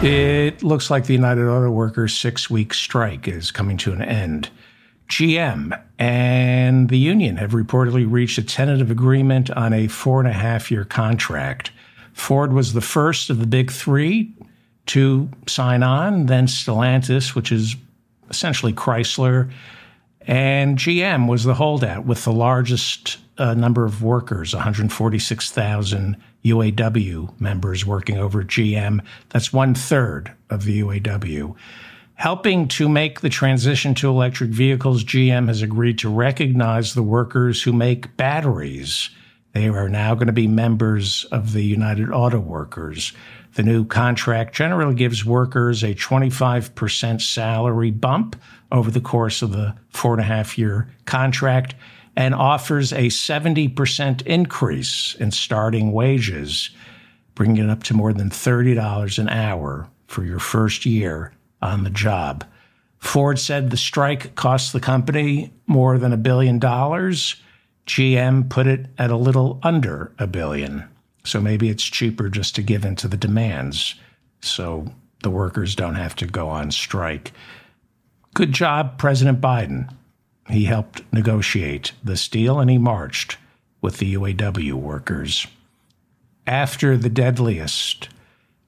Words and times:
It 0.00 0.62
looks 0.62 0.90
like 0.90 1.06
the 1.06 1.12
United 1.12 1.48
Auto 1.48 1.72
Workers 1.72 2.16
six 2.16 2.48
week 2.48 2.72
strike 2.72 3.26
is 3.26 3.50
coming 3.50 3.76
to 3.78 3.92
an 3.92 4.00
end. 4.00 4.48
GM 5.08 5.76
and 5.98 6.88
the 6.88 6.98
union 6.98 7.36
have 7.36 7.50
reportedly 7.50 8.06
reached 8.08 8.38
a 8.38 8.44
tentative 8.44 8.92
agreement 8.92 9.50
on 9.50 9.72
a 9.72 9.88
four 9.88 10.20
and 10.20 10.28
a 10.28 10.32
half 10.32 10.70
year 10.70 10.84
contract. 10.84 11.72
Ford 12.12 12.52
was 12.52 12.74
the 12.74 12.80
first 12.80 13.28
of 13.28 13.40
the 13.40 13.46
big 13.46 13.72
three 13.72 14.32
to 14.86 15.28
sign 15.48 15.82
on, 15.82 16.26
then 16.26 16.46
Stellantis, 16.46 17.34
which 17.34 17.50
is 17.50 17.74
essentially 18.30 18.72
Chrysler, 18.72 19.50
and 20.20 20.78
GM 20.78 21.28
was 21.28 21.42
the 21.42 21.54
holdout 21.54 22.04
with 22.04 22.22
the 22.22 22.32
largest 22.32 23.18
uh, 23.36 23.54
number 23.54 23.84
of 23.84 24.00
workers 24.00 24.54
146,000 24.54 26.16
UAW 26.44 27.40
members 27.40 27.84
working 27.84 28.18
over 28.18 28.42
GM. 28.42 29.00
That's 29.30 29.52
one 29.52 29.74
third 29.74 30.32
of 30.50 30.64
the 30.64 30.80
UAW. 30.80 31.54
Helping 32.14 32.66
to 32.66 32.88
make 32.88 33.20
the 33.20 33.28
transition 33.28 33.94
to 33.94 34.08
electric 34.08 34.50
vehicles, 34.50 35.04
GM 35.04 35.46
has 35.46 35.62
agreed 35.62 35.98
to 36.00 36.08
recognize 36.08 36.94
the 36.94 37.02
workers 37.02 37.62
who 37.62 37.72
make 37.72 38.16
batteries. 38.16 39.10
They 39.52 39.68
are 39.68 39.88
now 39.88 40.14
going 40.14 40.26
to 40.26 40.32
be 40.32 40.48
members 40.48 41.24
of 41.30 41.52
the 41.52 41.62
United 41.62 42.10
Auto 42.10 42.40
Workers. 42.40 43.12
The 43.54 43.62
new 43.62 43.84
contract 43.84 44.54
generally 44.54 44.94
gives 44.94 45.24
workers 45.24 45.82
a 45.82 45.94
25% 45.94 47.20
salary 47.20 47.90
bump 47.90 48.36
over 48.70 48.90
the 48.90 49.00
course 49.00 49.40
of 49.40 49.52
the 49.52 49.74
four 49.88 50.12
and 50.12 50.20
a 50.20 50.24
half 50.24 50.58
year 50.58 50.88
contract 51.06 51.74
and 52.18 52.34
offers 52.34 52.92
a 52.92 53.06
70% 53.06 54.22
increase 54.22 55.14
in 55.20 55.30
starting 55.30 55.92
wages, 55.92 56.70
bringing 57.36 57.62
it 57.62 57.70
up 57.70 57.84
to 57.84 57.94
more 57.94 58.12
than 58.12 58.28
$30 58.28 59.18
an 59.20 59.28
hour 59.28 59.88
for 60.08 60.24
your 60.24 60.40
first 60.40 60.84
year 60.84 61.32
on 61.62 61.84
the 61.84 61.90
job. 61.90 62.44
Ford 62.98 63.38
said 63.38 63.70
the 63.70 63.76
strike 63.76 64.34
cost 64.34 64.72
the 64.72 64.80
company 64.80 65.52
more 65.68 65.96
than 65.96 66.12
a 66.12 66.16
billion 66.16 66.58
dollars. 66.58 67.36
GM 67.86 68.50
put 68.50 68.66
it 68.66 68.86
at 68.98 69.12
a 69.12 69.16
little 69.16 69.60
under 69.62 70.10
a 70.18 70.26
billion. 70.26 70.88
So 71.24 71.40
maybe 71.40 71.68
it's 71.68 71.84
cheaper 71.84 72.28
just 72.28 72.56
to 72.56 72.62
give 72.62 72.84
in 72.84 72.96
to 72.96 73.06
the 73.06 73.16
demands 73.16 73.94
so 74.40 74.92
the 75.22 75.30
workers 75.30 75.76
don't 75.76 75.94
have 75.94 76.16
to 76.16 76.26
go 76.26 76.48
on 76.48 76.72
strike. 76.72 77.30
Good 78.34 78.52
job, 78.52 78.98
President 78.98 79.40
Biden. 79.40 79.94
He 80.50 80.64
helped 80.64 81.02
negotiate 81.12 81.92
this 82.02 82.26
deal 82.28 82.58
and 82.58 82.70
he 82.70 82.78
marched 82.78 83.36
with 83.80 83.98
the 83.98 84.14
UAW 84.14 84.72
workers. 84.72 85.46
After 86.46 86.96
the 86.96 87.10
deadliest 87.10 88.08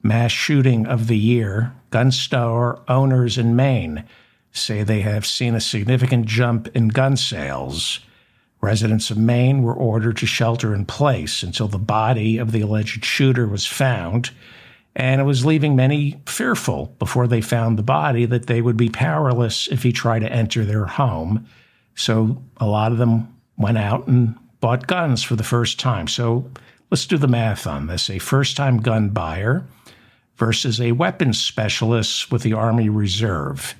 mass 0.03 0.31
shooting 0.31 0.85
of 0.85 1.07
the 1.07 1.17
year, 1.17 1.73
gun 1.89 2.11
store 2.11 2.81
owners 2.87 3.37
in 3.37 3.55
Maine 3.55 4.05
say 4.51 4.83
they 4.83 5.01
have 5.01 5.25
seen 5.25 5.55
a 5.55 5.61
significant 5.61 6.25
jump 6.25 6.67
in 6.75 6.89
gun 6.89 7.17
sales. 7.17 7.99
Residents 8.59 9.09
of 9.09 9.17
Maine 9.17 9.63
were 9.63 9.73
ordered 9.73 10.17
to 10.17 10.25
shelter 10.27 10.75
in 10.75 10.85
place 10.85 11.41
until 11.41 11.67
the 11.67 11.79
body 11.79 12.37
of 12.37 12.51
the 12.51 12.61
alleged 12.61 13.03
shooter 13.03 13.47
was 13.47 13.65
found, 13.65 14.29
and 14.95 15.19
it 15.19 15.23
was 15.23 15.45
leaving 15.45 15.75
many 15.75 16.21
fearful 16.27 16.95
before 16.99 17.27
they 17.27 17.41
found 17.41 17.77
the 17.79 17.83
body 17.83 18.25
that 18.25 18.45
they 18.45 18.61
would 18.61 18.77
be 18.77 18.89
powerless 18.89 19.67
if 19.69 19.81
he 19.81 19.91
tried 19.91 20.19
to 20.19 20.31
enter 20.31 20.63
their 20.63 20.85
home 20.85 21.47
so 21.95 22.41
a 22.57 22.65
lot 22.65 22.91
of 22.91 22.97
them 22.97 23.35
went 23.57 23.77
out 23.77 24.07
and 24.07 24.35
bought 24.59 24.87
guns 24.87 25.23
for 25.23 25.35
the 25.35 25.43
first 25.43 25.79
time. 25.79 26.07
So 26.07 26.49
let's 26.89 27.05
do 27.05 27.17
the 27.17 27.27
math 27.27 27.67
on 27.67 27.87
this. 27.87 28.09
A 28.09 28.19
first 28.19 28.57
time 28.57 28.77
gun 28.77 29.09
buyer 29.09 29.65
versus 30.35 30.81
a 30.81 30.93
weapons 30.93 31.39
specialist 31.39 32.31
with 32.31 32.43
the 32.43 32.53
Army 32.53 32.89
Reserve. 32.89 33.75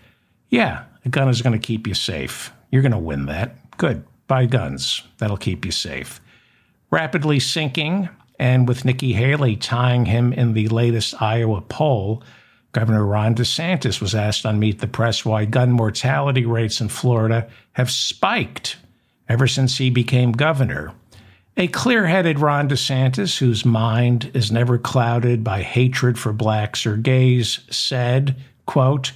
Yeah, 0.50 0.84
a 1.06 1.10
gun 1.10 1.30
is 1.30 1.42
going 1.42 1.60
to 1.60 1.66
keep 1.66 1.88
you 1.88 1.94
safe. 1.94 2.52
You're 2.72 2.82
going 2.82 2.92
to 2.92 2.98
win 2.98 3.26
that. 3.28 3.78
Good. 3.78 4.04
Buy 4.28 4.46
guns. 4.46 5.02
That'll 5.18 5.38
keep 5.38 5.66
you 5.66 5.72
safe. 5.72 6.22
Rapidly 6.90 7.40
sinking, 7.40 8.10
and 8.40 8.68
with 8.68 8.86
Nikki 8.86 9.14
Haley 9.14 9.56
tying 9.56 10.06
him 10.06 10.34
in 10.34 10.54
the 10.54 10.68
latest 10.68 11.22
Iowa 11.22 11.62
poll, 11.62 12.24
Governor 12.72 13.06
Ron 13.06 13.36
DeSantis 13.36 14.00
was 14.00 14.16
asked 14.16 14.46
on 14.46 14.60
Meet 14.60 14.80
the 14.80 14.88
Press 14.88 15.26
why 15.26 15.46
gun 15.46 15.72
mortality 15.72 16.46
rates 16.46 16.80
in 16.80 16.88
Florida 16.88 17.50
have 17.74 17.92
spiked 17.92 18.78
ever 19.28 19.48
since 19.48 19.78
he 19.78 19.90
became 19.90 20.32
governor. 20.32 20.94
A 21.58 21.68
clear 21.68 22.08
headed 22.08 22.40
Ron 22.40 22.70
DeSantis, 22.70 23.38
whose 23.38 23.66
mind 23.66 24.32
is 24.34 24.52
never 24.52 24.78
clouded 24.78 25.44
by 25.44 25.64
hatred 25.64 26.18
for 26.18 26.32
blacks 26.32 26.86
or 26.86 26.96
gays, 26.96 27.60
said, 27.70 28.38
quote, 28.66 29.12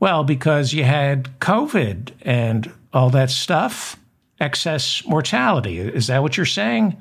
Well, 0.00 0.24
because 0.24 0.72
you 0.72 0.82
had 0.82 1.38
COVID 1.38 2.10
and 2.22 2.72
all 2.92 3.10
that 3.10 3.30
stuff, 3.30 3.96
excess 4.40 5.06
mortality. 5.06 5.78
Is 5.78 6.08
that 6.08 6.22
what 6.22 6.36
you're 6.36 6.46
saying? 6.46 7.00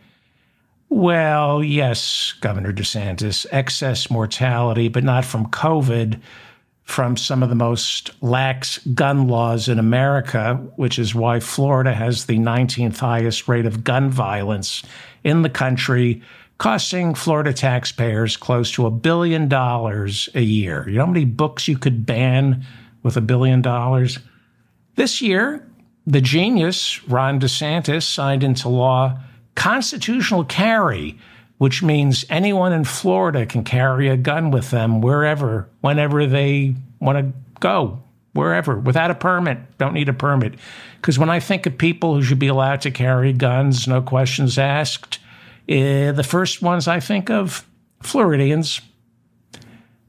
Well, 0.93 1.63
yes, 1.63 2.33
Governor 2.41 2.73
DeSantis, 2.73 3.45
excess 3.49 4.11
mortality, 4.11 4.89
but 4.89 5.05
not 5.05 5.23
from 5.23 5.45
COVID, 5.45 6.19
from 6.83 7.15
some 7.15 7.41
of 7.41 7.47
the 7.47 7.55
most 7.55 8.11
lax 8.21 8.77
gun 8.89 9.29
laws 9.29 9.69
in 9.69 9.79
America, 9.79 10.55
which 10.75 10.99
is 10.99 11.15
why 11.15 11.39
Florida 11.39 11.93
has 11.93 12.25
the 12.25 12.37
19th 12.37 12.97
highest 12.97 13.47
rate 13.47 13.65
of 13.65 13.85
gun 13.85 14.09
violence 14.09 14.83
in 15.23 15.43
the 15.43 15.49
country, 15.49 16.21
costing 16.57 17.15
Florida 17.15 17.53
taxpayers 17.53 18.35
close 18.35 18.69
to 18.73 18.85
a 18.85 18.91
billion 18.91 19.47
dollars 19.47 20.27
a 20.35 20.41
year. 20.41 20.83
You 20.89 20.95
know 20.95 21.05
how 21.05 21.11
many 21.13 21.23
books 21.23 21.69
you 21.69 21.77
could 21.77 22.05
ban 22.05 22.65
with 23.01 23.15
a 23.15 23.21
billion 23.21 23.61
dollars? 23.61 24.19
This 24.95 25.21
year, 25.21 25.65
the 26.05 26.19
genius, 26.19 27.01
Ron 27.07 27.39
DeSantis, 27.39 28.03
signed 28.03 28.43
into 28.43 28.67
law 28.67 29.17
constitutional 29.55 30.43
carry, 30.45 31.17
which 31.57 31.83
means 31.83 32.25
anyone 32.29 32.73
in 32.73 32.83
Florida 32.83 33.45
can 33.45 33.63
carry 33.63 34.07
a 34.07 34.17
gun 34.17 34.51
with 34.51 34.71
them 34.71 35.01
wherever, 35.01 35.69
whenever 35.81 36.25
they 36.25 36.75
want 36.99 37.17
to 37.17 37.33
go, 37.59 38.01
wherever, 38.33 38.79
without 38.79 39.11
a 39.11 39.15
permit. 39.15 39.59
Don't 39.77 39.93
need 39.93 40.09
a 40.09 40.13
permit. 40.13 40.55
Because 40.95 41.19
when 41.19 41.29
I 41.29 41.39
think 41.39 41.65
of 41.65 41.77
people 41.77 42.15
who 42.15 42.23
should 42.23 42.39
be 42.39 42.47
allowed 42.47 42.81
to 42.81 42.91
carry 42.91 43.33
guns, 43.33 43.87
no 43.87 44.01
questions 44.01 44.57
asked, 44.57 45.19
uh, 45.69 46.11
the 46.11 46.25
first 46.27 46.61
ones 46.61 46.87
I 46.87 46.99
think 46.99 47.29
of 47.29 47.65
Floridians. 48.01 48.81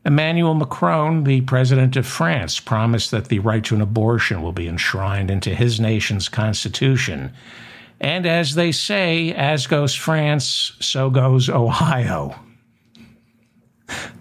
Emmanuel 0.04 0.54
Macron, 0.54 1.24
the 1.24 1.42
president 1.42 1.96
of 1.96 2.06
France, 2.06 2.58
promised 2.58 3.12
that 3.12 3.26
the 3.26 3.38
right 3.38 3.64
to 3.64 3.74
an 3.74 3.80
abortion 3.80 4.42
will 4.42 4.52
be 4.52 4.66
enshrined 4.66 5.30
into 5.30 5.54
his 5.54 5.78
nation's 5.78 6.28
constitution. 6.28 7.32
And 8.02 8.26
as 8.26 8.56
they 8.56 8.72
say, 8.72 9.32
as 9.32 9.68
goes 9.68 9.94
France, 9.94 10.72
so 10.80 11.08
goes 11.08 11.48
Ohio. 11.48 12.34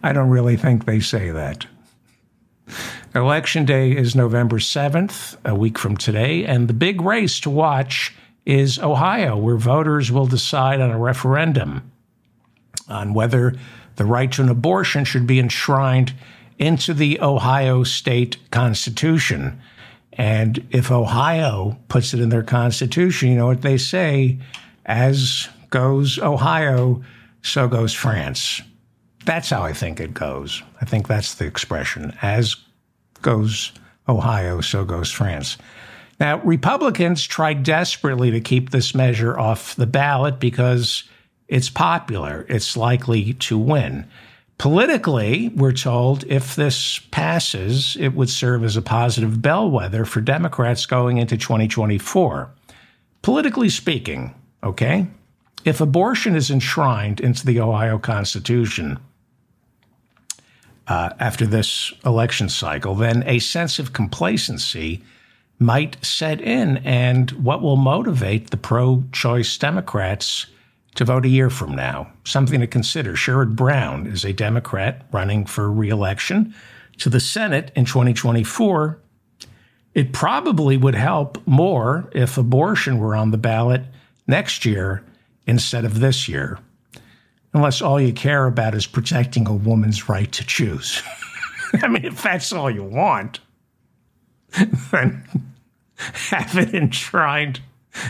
I 0.04 0.14
don't 0.14 0.30
really 0.30 0.56
think 0.56 0.86
they 0.86 1.00
say 1.00 1.32
that. 1.32 1.66
Election 3.16 3.66
day 3.66 3.92
is 3.92 4.16
November 4.16 4.60
7th, 4.60 5.36
a 5.44 5.56
week 5.56 5.80
from 5.80 5.98
today, 5.98 6.46
and 6.46 6.68
the 6.68 6.74
big 6.74 7.02
race 7.02 7.40
to 7.40 7.50
watch 7.50 8.14
is 8.46 8.78
Ohio, 8.78 9.36
where 9.36 9.58
voters 9.58 10.12
will 10.12 10.28
decide 10.28 10.80
on 10.80 10.92
a 10.92 11.00
referendum 11.00 11.92
on 12.88 13.16
whether 13.16 13.56
the 13.96 14.06
right 14.06 14.32
to 14.34 14.44
an 14.44 14.50
abortion 14.50 15.06
should 15.06 15.26
be 15.26 15.40
enshrined 15.40 16.14
into 16.60 16.94
the 16.94 17.20
Ohio 17.20 17.84
state 17.84 18.38
constitution. 18.52 19.60
And 20.22 20.68
if 20.70 20.92
Ohio 20.92 21.80
puts 21.88 22.14
it 22.14 22.20
in 22.20 22.30
their 22.30 22.44
constitution, 22.44 23.30
you 23.30 23.36
know 23.36 23.48
what 23.48 23.64
they 23.64 23.80
say 23.80 24.38
as 24.86 25.50
goes 25.72 26.20
Ohio, 26.20 27.02
so 27.42 27.68
goes 27.68 27.92
France. 27.92 28.62
That's 29.26 29.50
how 29.50 29.64
I 29.64 29.74
think 29.74 30.00
it 30.00 30.14
goes. 30.14 30.62
I 30.80 30.86
think 30.86 31.08
that's 31.08 31.34
the 31.34 31.48
expression. 31.48 32.16
As 32.22 32.56
goes 33.24 33.72
Ohio, 34.08 34.62
so 34.62 34.86
goes 34.86 35.12
France. 35.12 35.58
Now, 36.20 36.38
Republicans 36.44 37.26
tried 37.26 37.64
desperately 37.64 38.30
to 38.30 38.42
keep 38.42 38.70
this 38.70 38.94
measure 38.94 39.40
off 39.40 39.76
the 39.76 39.88
ballot 39.88 40.40
because 40.40 41.04
it's 41.48 41.72
popular, 41.72 42.46
it's 42.48 42.78
likely 42.78 43.34
to 43.34 43.58
win. 43.58 44.08
Politically, 44.62 45.48
we're 45.56 45.72
told 45.72 46.24
if 46.26 46.56
this 46.56 47.00
passes, 47.10 47.98
it 48.00 48.10
would 48.10 48.30
serve 48.30 48.64
as 48.64 48.78
a 48.78 48.82
positive 48.84 49.42
bellwether 49.42 50.06
for 50.06 50.22
Democrats 50.22 50.86
going 50.86 51.18
into 51.18 51.36
2024. 51.36 52.52
Politically 53.24 53.70
speaking, 53.70 54.36
okay, 54.64 55.08
if 55.66 55.82
abortion 55.82 56.36
is 56.36 56.52
enshrined 56.52 57.20
into 57.20 57.44
the 57.44 57.60
Ohio 57.60 57.98
Constitution 57.98 59.00
uh, 60.86 61.10
after 61.20 61.48
this 61.48 61.92
election 62.06 62.48
cycle, 62.48 62.94
then 62.94 63.24
a 63.26 63.40
sense 63.40 63.80
of 63.80 63.94
complacency 63.94 65.02
might 65.58 65.98
set 66.06 66.40
in. 66.40 66.78
And 66.86 67.32
what 67.32 67.64
will 67.64 67.78
motivate 67.78 68.52
the 68.52 68.58
pro 68.58 69.06
choice 69.12 69.58
Democrats 69.58 70.46
to 70.96 71.06
vote 71.06 71.26
a 71.26 71.30
year 71.30 71.50
from 71.50 71.76
now. 71.76 72.12
Something 72.26 72.60
to 72.60 72.68
consider. 72.68 73.14
Sherrod 73.14 73.56
Brown 73.56 74.08
is 74.08 74.26
a 74.26 74.34
Democrat 74.34 75.06
running 75.12 75.46
for 75.46 75.72
reelection 75.72 76.54
to 76.98 77.10
the 77.10 77.20
Senate 77.20 77.72
in 77.76 77.86
2024. 77.86 79.00
It 79.94 80.14
probably 80.14 80.78
would 80.78 80.96
help 80.96 81.46
more 81.46 82.10
if 82.14 82.38
abortion 82.38 82.98
were 82.98 83.16
on 83.16 83.32
the 83.32 83.38
ballot 83.38 83.84
next 84.28 84.66
year 84.66 85.04
instead 85.48 85.84
of 85.86 86.00
this 86.00 86.28
year, 86.28 86.60
unless 87.54 87.82
all 87.82 88.00
you 88.00 88.14
care 88.14 88.46
about 88.46 88.76
is 88.76 88.86
protecting 88.86 89.48
a 89.48 89.54
woman's 89.54 90.08
right 90.08 90.32
to 90.32 90.46
choose. 90.46 91.02
I 91.82 91.88
mean, 91.88 92.06
if 92.06 92.22
that's 92.22 92.52
all 92.54 92.70
you 92.70 92.84
want, 92.84 93.40
then 94.92 95.24
have 95.98 96.58
it 96.58 96.74
enshrined 96.74 97.62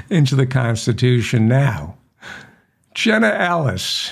into 0.10 0.36
the 0.36 0.46
Constitution 0.46 1.48
now. 1.48 1.98
Jenna 2.94 3.30
Ellis 3.30 4.12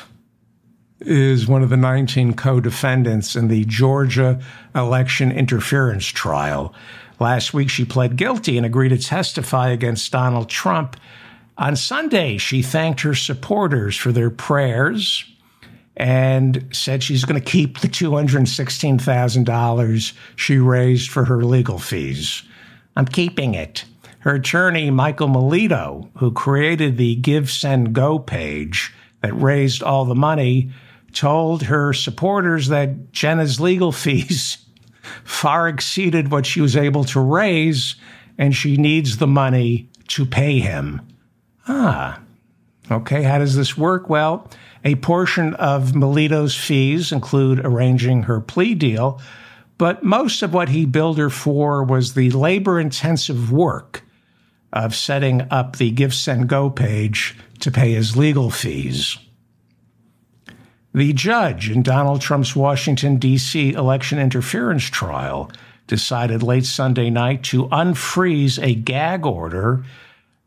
is 1.02 1.48
one 1.48 1.64
of 1.64 1.70
the 1.70 1.78
19 1.78 2.34
co 2.34 2.62
defendants 2.62 3.36
in 3.36 3.50
the 3.50 3.66
Georgia 3.66 4.40
election 4.74 5.32
interference 5.32 6.06
trial. 6.06 6.74
Last 7.20 7.54
week, 7.54 7.70
she 7.70 7.84
pled 7.84 8.16
guilty 8.16 8.56
and 8.58 8.66
agreed 8.66 8.90
to 8.90 8.98
testify 8.98 9.70
against 9.70 10.12
Donald 10.12 10.50
Trump. 10.50 10.96
On 11.58 11.76
Sunday, 11.76 12.38
she 12.38 12.62
thanked 12.62 13.02
her 13.02 13.14
supporters 13.14 13.98
for 13.98 14.14
their 14.14 14.30
prayers 14.30 15.26
and 15.98 16.70
said 16.72 17.04
she's 17.04 17.26
going 17.26 17.42
to 17.42 17.46
keep 17.46 17.80
the 17.80 17.90
$216,000 17.90 20.14
she 20.38 20.58
raised 20.58 21.10
for 21.10 21.26
her 21.26 21.44
legal 21.44 21.80
fees. 21.80 22.44
I'm 22.96 23.06
keeping 23.06 23.56
it. 23.56 23.84
Her 24.20 24.36
attorney, 24.36 24.92
Michael 24.92 25.30
Melito, 25.30 26.10
who 26.18 26.32
created 26.32 26.98
the 26.98 27.16
Give, 27.16 27.50
Send, 27.50 27.94
Go 27.94 28.20
page 28.20 28.94
that 29.22 29.34
raised 29.34 29.82
all 29.82 30.04
the 30.04 30.16
money, 30.16 30.72
told 31.14 31.64
her 31.64 31.94
supporters 31.94 32.68
that 32.68 33.14
Jenna's 33.14 33.60
legal 33.62 33.92
fees 33.94 34.58
far 35.24 35.70
exceeded 35.70 36.32
what 36.32 36.46
she 36.46 36.60
was 36.60 36.76
able 36.76 37.04
to 37.06 37.20
raise, 37.20 37.96
and 38.38 38.56
she 38.56 38.78
needs 38.78 39.18
the 39.18 39.28
money 39.28 39.90
to 40.10 40.26
pay 40.26 40.60
him. 40.60 41.02
Ah, 41.68 42.20
okay. 42.92 43.24
How 43.24 43.38
does 43.38 43.56
this 43.56 43.78
work? 43.78 44.10
Well, 44.10 44.50
a 44.84 44.96
portion 44.96 45.54
of 45.56 45.96
Melito's 45.96 46.56
fees 46.56 47.12
include 47.12 47.66
arranging 47.66 48.24
her 48.24 48.42
plea 48.42 48.76
deal, 48.76 49.22
but 49.78 50.04
most 50.04 50.44
of 50.44 50.54
what 50.54 50.70
he 50.70 50.86
billed 50.86 51.18
her 51.18 51.30
for 51.30 51.84
was 51.84 52.14
the 52.14 52.32
labor 52.32 52.80
intensive 52.80 53.52
work 53.52 54.04
of 54.72 54.96
setting 54.96 55.48
up 55.50 55.76
the 55.76 55.92
Give 55.92 56.14
Send 56.14 56.48
Go 56.48 56.70
page 56.70 57.38
to 57.60 57.72
pay 57.72 57.94
his 57.94 58.16
legal 58.16 58.50
fees. 58.50 59.18
The 60.94 61.14
judge 61.14 61.70
in 61.70 61.84
Donald 61.84 62.22
Trump's 62.22 62.56
Washington, 62.56 63.18
D.C. 63.18 63.74
election 63.74 64.18
interference 64.18 64.84
trial 64.86 65.52
decided 65.88 66.44
late 66.44 66.66
Sunday 66.66 67.10
night 67.10 67.44
to 67.44 67.68
unfreeze 67.68 68.62
a 68.62 68.76
gag 68.76 69.26
order 69.26 69.84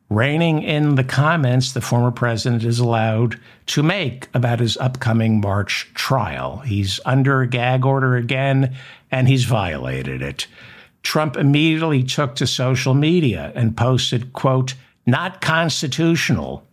reining 0.08 0.62
in 0.62 0.94
the 0.96 1.04
comments 1.04 1.72
the 1.72 1.80
former 1.80 2.10
president 2.10 2.64
is 2.64 2.78
allowed 2.78 3.40
to 3.66 3.82
make 3.82 4.28
about 4.34 4.60
his 4.60 4.76
upcoming 4.76 5.40
March 5.40 5.90
trial. 5.94 6.58
He's 6.58 7.00
under 7.04 7.40
a 7.40 7.46
gag 7.46 7.84
order 7.84 8.16
again, 8.16 8.76
and 9.10 9.28
he's 9.28 9.44
violated 9.44 10.22
it. 10.22 10.46
Trump 11.02 11.36
immediately 11.36 12.02
took 12.02 12.36
to 12.36 12.46
social 12.46 12.94
media 12.94 13.52
and 13.54 13.76
posted, 13.76 14.32
quote, 14.32 14.74
not 15.06 15.40
constitutional. 15.40 16.64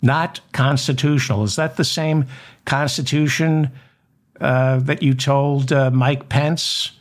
Not 0.00 0.40
constitutional. 0.52 1.44
Is 1.44 1.56
that 1.56 1.76
the 1.76 1.84
same 1.84 2.26
constitution 2.64 3.70
uh, 4.40 4.78
that 4.80 5.02
you 5.02 5.14
told 5.14 5.72
uh, 5.72 5.90
Mike 5.90 6.28
Pence 6.28 6.92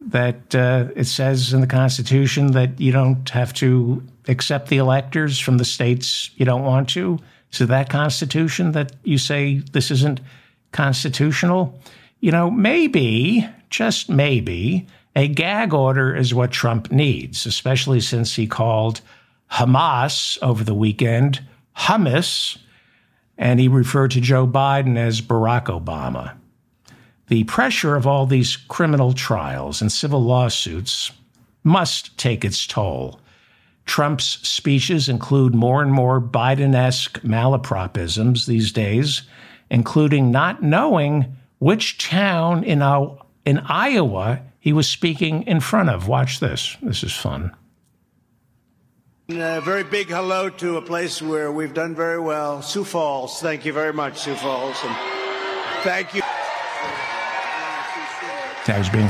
that 0.00 0.54
uh, 0.54 0.88
it 0.94 1.04
says 1.04 1.52
in 1.52 1.60
the 1.60 1.66
Constitution 1.66 2.52
that 2.52 2.80
you 2.80 2.92
don't 2.92 3.28
have 3.30 3.52
to 3.54 4.02
accept 4.28 4.68
the 4.68 4.76
electors 4.76 5.38
from 5.38 5.58
the 5.58 5.64
states 5.64 6.30
you 6.36 6.44
don't 6.46 6.64
want 6.64 6.88
to? 6.90 7.18
So 7.50 7.66
that 7.66 7.90
Constitution 7.90 8.72
that 8.72 8.92
you 9.04 9.18
say 9.18 9.62
this 9.72 9.90
isn't 9.90 10.20
constitutional? 10.72 11.80
You 12.20 12.32
know, 12.32 12.50
maybe, 12.50 13.48
just 13.70 14.08
maybe, 14.08 14.86
a 15.16 15.28
gag 15.28 15.72
order 15.72 16.14
is 16.14 16.34
what 16.34 16.52
Trump 16.52 16.92
needs, 16.92 17.46
especially 17.46 18.00
since 18.00 18.36
he 18.36 18.46
called 18.46 19.00
Hamas 19.50 20.38
over 20.42 20.62
the 20.62 20.74
weekend 20.74 21.40
hummus, 21.74 22.58
and 23.38 23.58
he 23.58 23.66
referred 23.66 24.10
to 24.10 24.20
Joe 24.20 24.46
Biden 24.46 24.98
as 24.98 25.22
Barack 25.22 25.64
Obama. 25.66 26.34
The 27.28 27.44
pressure 27.44 27.96
of 27.96 28.06
all 28.06 28.26
these 28.26 28.56
criminal 28.56 29.14
trials 29.14 29.80
and 29.80 29.90
civil 29.90 30.22
lawsuits 30.22 31.10
must 31.64 32.16
take 32.18 32.44
its 32.44 32.66
toll. 32.66 33.18
Trump's 33.86 34.38
speeches 34.46 35.08
include 35.08 35.54
more 35.54 35.82
and 35.82 35.92
more 35.92 36.20
Biden 36.20 36.74
esque 36.74 37.20
malapropisms 37.22 38.46
these 38.46 38.70
days, 38.70 39.22
including 39.70 40.30
not 40.30 40.62
knowing 40.62 41.36
which 41.58 41.98
town 41.98 42.64
in, 42.64 42.82
in 43.46 43.58
Iowa 43.60 44.40
he 44.66 44.72
was 44.72 44.88
speaking 44.88 45.44
in 45.44 45.60
front 45.60 45.88
of. 45.88 46.08
Watch 46.08 46.40
this. 46.40 46.76
This 46.82 47.04
is 47.04 47.12
fun. 47.12 47.52
A 49.28 49.60
very 49.60 49.84
big 49.84 50.08
hello 50.08 50.50
to 50.50 50.76
a 50.76 50.82
place 50.82 51.22
where 51.22 51.52
we've 51.52 51.72
done 51.72 51.94
very 51.94 52.18
well, 52.18 52.62
Sioux 52.62 52.82
Falls. 52.82 53.40
Thank 53.40 53.64
you 53.64 53.72
very 53.72 53.92
much, 53.92 54.18
Sioux 54.18 54.34
Falls. 54.34 54.76
And 54.82 54.96
thank 55.84 56.14
you. 56.16 56.22
I 58.66 58.74
was 58.76 58.88
being 58.88 59.06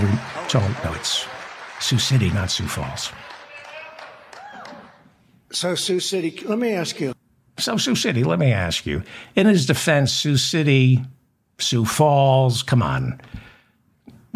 told, 0.49 0.71
no, 0.85 0.93
it's 0.93 1.27
Sioux 1.81 1.99
City, 1.99 2.29
not 2.29 2.51
Sioux 2.51 2.69
Falls. 2.69 3.11
So, 5.53 5.75
Sioux 5.75 6.01
City, 6.01 6.39
let 6.45 6.59
me 6.59 6.73
ask 6.73 7.01
you. 7.01 7.15
So, 7.59 7.79
Sioux 7.79 7.97
City, 7.97 8.25
let 8.25 8.39
me 8.39 8.53
ask 8.53 8.85
you. 8.85 9.03
In 9.35 9.47
his 9.47 9.65
defense, 9.65 10.13
Sioux 10.13 10.37
City, 10.37 11.03
Sioux 11.59 11.87
Falls, 11.87 12.63
come 12.63 12.83
on. 12.83 13.19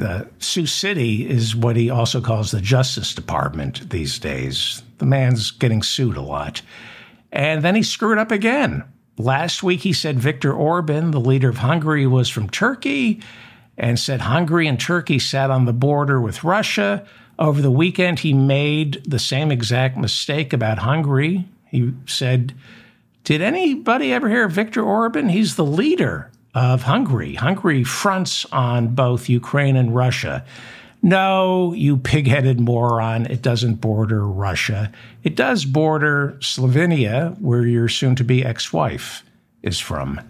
Uh, 0.01 0.25
Sioux 0.39 0.67
City 0.67 1.29
is 1.29 1.55
what 1.55 1.77
he 1.77 1.91
also 1.91 2.21
calls 2.21 2.51
the 2.51 2.61
Justice 2.61 3.15
Department 3.15 3.91
these 3.91 4.19
days. 4.19 4.83
The 4.99 5.07
man's 5.07 5.51
getting 5.51 5.83
sued 5.83 6.17
a 6.17 6.23
lot. 6.23 6.63
And 7.33 7.63
then 7.63 7.75
he 7.75 7.83
screwed 7.83 8.19
up 8.19 8.31
again. 8.31 8.85
Last 9.19 9.63
week, 9.63 9.81
he 9.81 9.93
said 9.93 10.19
Viktor 10.19 10.53
Orban, 10.53 11.11
the 11.11 11.21
leader 11.21 11.51
of 11.51 11.59
Hungary, 11.59 12.07
was 12.07 12.29
from 12.29 12.49
Turkey 12.49 13.21
and 13.77 13.99
said 13.99 14.23
Hungary 14.23 14.67
and 14.67 14.81
Turkey 14.81 15.19
sat 15.19 15.51
on 15.51 15.65
the 15.65 15.73
border 15.73 16.21
with 16.21 16.45
Russia. 16.45 17.07
Over 17.39 17.61
the 17.61 17.71
weekend, 17.71 18.21
he 18.21 18.33
made 18.33 19.03
the 19.05 19.19
same 19.19 19.51
exact 19.51 19.97
mistake 19.97 20.53
about 20.53 20.79
Hungary. 20.79 21.47
He 21.67 21.93
said, 22.07 22.55
Did 23.25 23.43
anybody 23.43 24.13
ever 24.13 24.29
hear 24.29 24.45
of 24.45 24.53
Viktor 24.53 24.83
Orban? 24.83 25.29
He's 25.29 25.57
the 25.57 25.65
leader 25.65 26.30
of 26.55 26.83
Hungary. 26.83 27.35
Hungary 27.35 27.85
fronts 27.85 28.45
on 28.47 28.95
both 28.95 29.29
Ukraine 29.29 29.77
and 29.77 29.95
Russia. 29.95 30.45
No, 31.03 31.73
you 31.73 31.97
pig 31.97 32.27
headed 32.27 32.61
moron, 32.61 33.27
it 33.27 33.41
doesn't 33.41 33.77
border 33.77 34.27
Russia. 34.27 34.93
It 35.23 35.35
does 35.35 35.65
border 35.65 36.37
Slovenia, 36.41 37.41
where 37.41 37.67
your 37.67 37.89
soon 37.89 38.17
to 38.17 38.25
be 38.25 38.45
ex 38.45 38.73
wife 38.73 39.25
is 39.63 39.79
from. 39.79 40.21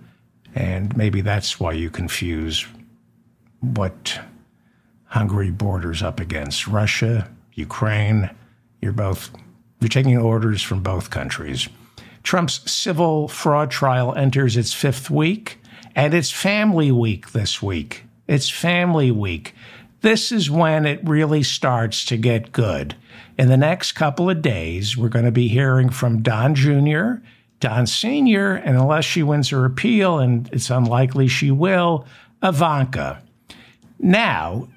And 0.55 0.97
maybe 0.97 1.21
that's 1.21 1.59
why 1.59 1.73
you 1.73 1.91
confuse 1.91 2.67
what 3.61 4.21
Hungary 5.07 5.50
borders 5.50 6.03
up 6.03 6.21
against 6.21 6.69
Russia, 6.69 7.29
Ukraine. 7.55 8.31
You're 8.81 8.93
both, 8.93 9.31
you're 9.81 9.89
taking 9.89 10.17
orders 10.17 10.62
from 10.62 10.83
both 10.83 11.11
countries. 11.11 11.69
Trump's 12.23 12.71
civil 12.71 13.29
fraud 13.29 13.71
trial 13.71 14.15
enters 14.15 14.57
its 14.57 14.73
fifth 14.73 15.11
week. 15.11 15.60
And 15.95 16.15
it's 16.15 16.31
family 16.31 16.93
week 16.93 17.33
this 17.33 17.63
week. 17.63 18.05
It's 18.29 18.49
family 18.49 19.11
week. 19.11 19.55
This 20.03 20.33
is 20.33 20.51
when 20.51 20.87
it 20.87 21.07
really 21.07 21.43
starts 21.43 22.05
to 22.07 22.17
get 22.17 22.53
good. 22.53 22.95
In 23.39 23.49
the 23.49 23.57
next 23.57 23.93
couple 23.93 24.31
of 24.31 24.43
days, 24.43 24.97
we're 24.97 25.09
going 25.09 25.25
to 25.25 25.31
be 25.31 25.49
hearing 25.49 25.91
from 25.91 26.23
Don 26.23 26.55
Jr., 26.55 27.23
Don 27.59 27.87
Sr., 27.87 28.55
and 28.55 28.77
unless 28.77 29.05
she 29.05 29.23
wins 29.23 29.51
her 29.51 29.65
appeal, 29.65 30.19
and 30.19 30.49
it's 30.53 30.71
unlikely 30.71 31.29
she 31.29 31.51
will, 31.51 32.07
Ivanka. 32.43 33.23
Now, 33.99 34.69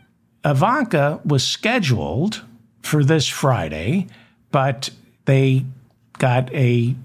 Ivanka 0.44 1.22
was 1.24 1.46
scheduled 1.46 2.44
for 2.82 3.04
this 3.04 3.28
Friday, 3.28 4.08
but 4.52 4.90
they 5.26 5.66
got 6.18 6.54
a 6.54 6.96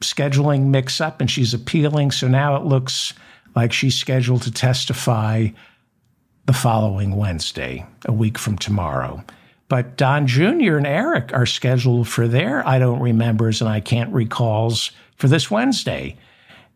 scheduling 0.00 0.66
mix 0.66 1.00
up 1.00 1.20
and 1.20 1.30
she's 1.30 1.52
appealing. 1.52 2.10
So 2.12 2.28
now 2.28 2.56
it 2.56 2.64
looks 2.64 3.12
like 3.58 3.72
she's 3.72 3.96
scheduled 3.96 4.42
to 4.42 4.52
testify 4.52 5.48
the 6.46 6.52
following 6.52 7.16
Wednesday, 7.16 7.84
a 8.04 8.12
week 8.12 8.38
from 8.38 8.56
tomorrow. 8.56 9.24
But 9.68 9.96
Don 9.96 10.28
Jr. 10.28 10.76
and 10.76 10.86
Eric 10.86 11.34
are 11.34 11.44
scheduled 11.44 12.06
for 12.06 12.28
their 12.28 12.66
I 12.66 12.78
don't 12.78 13.00
remembers 13.00 13.60
and 13.60 13.68
I 13.68 13.80
can't 13.80 14.14
recalls 14.14 14.92
for 15.16 15.26
this 15.26 15.50
Wednesday. 15.50 16.16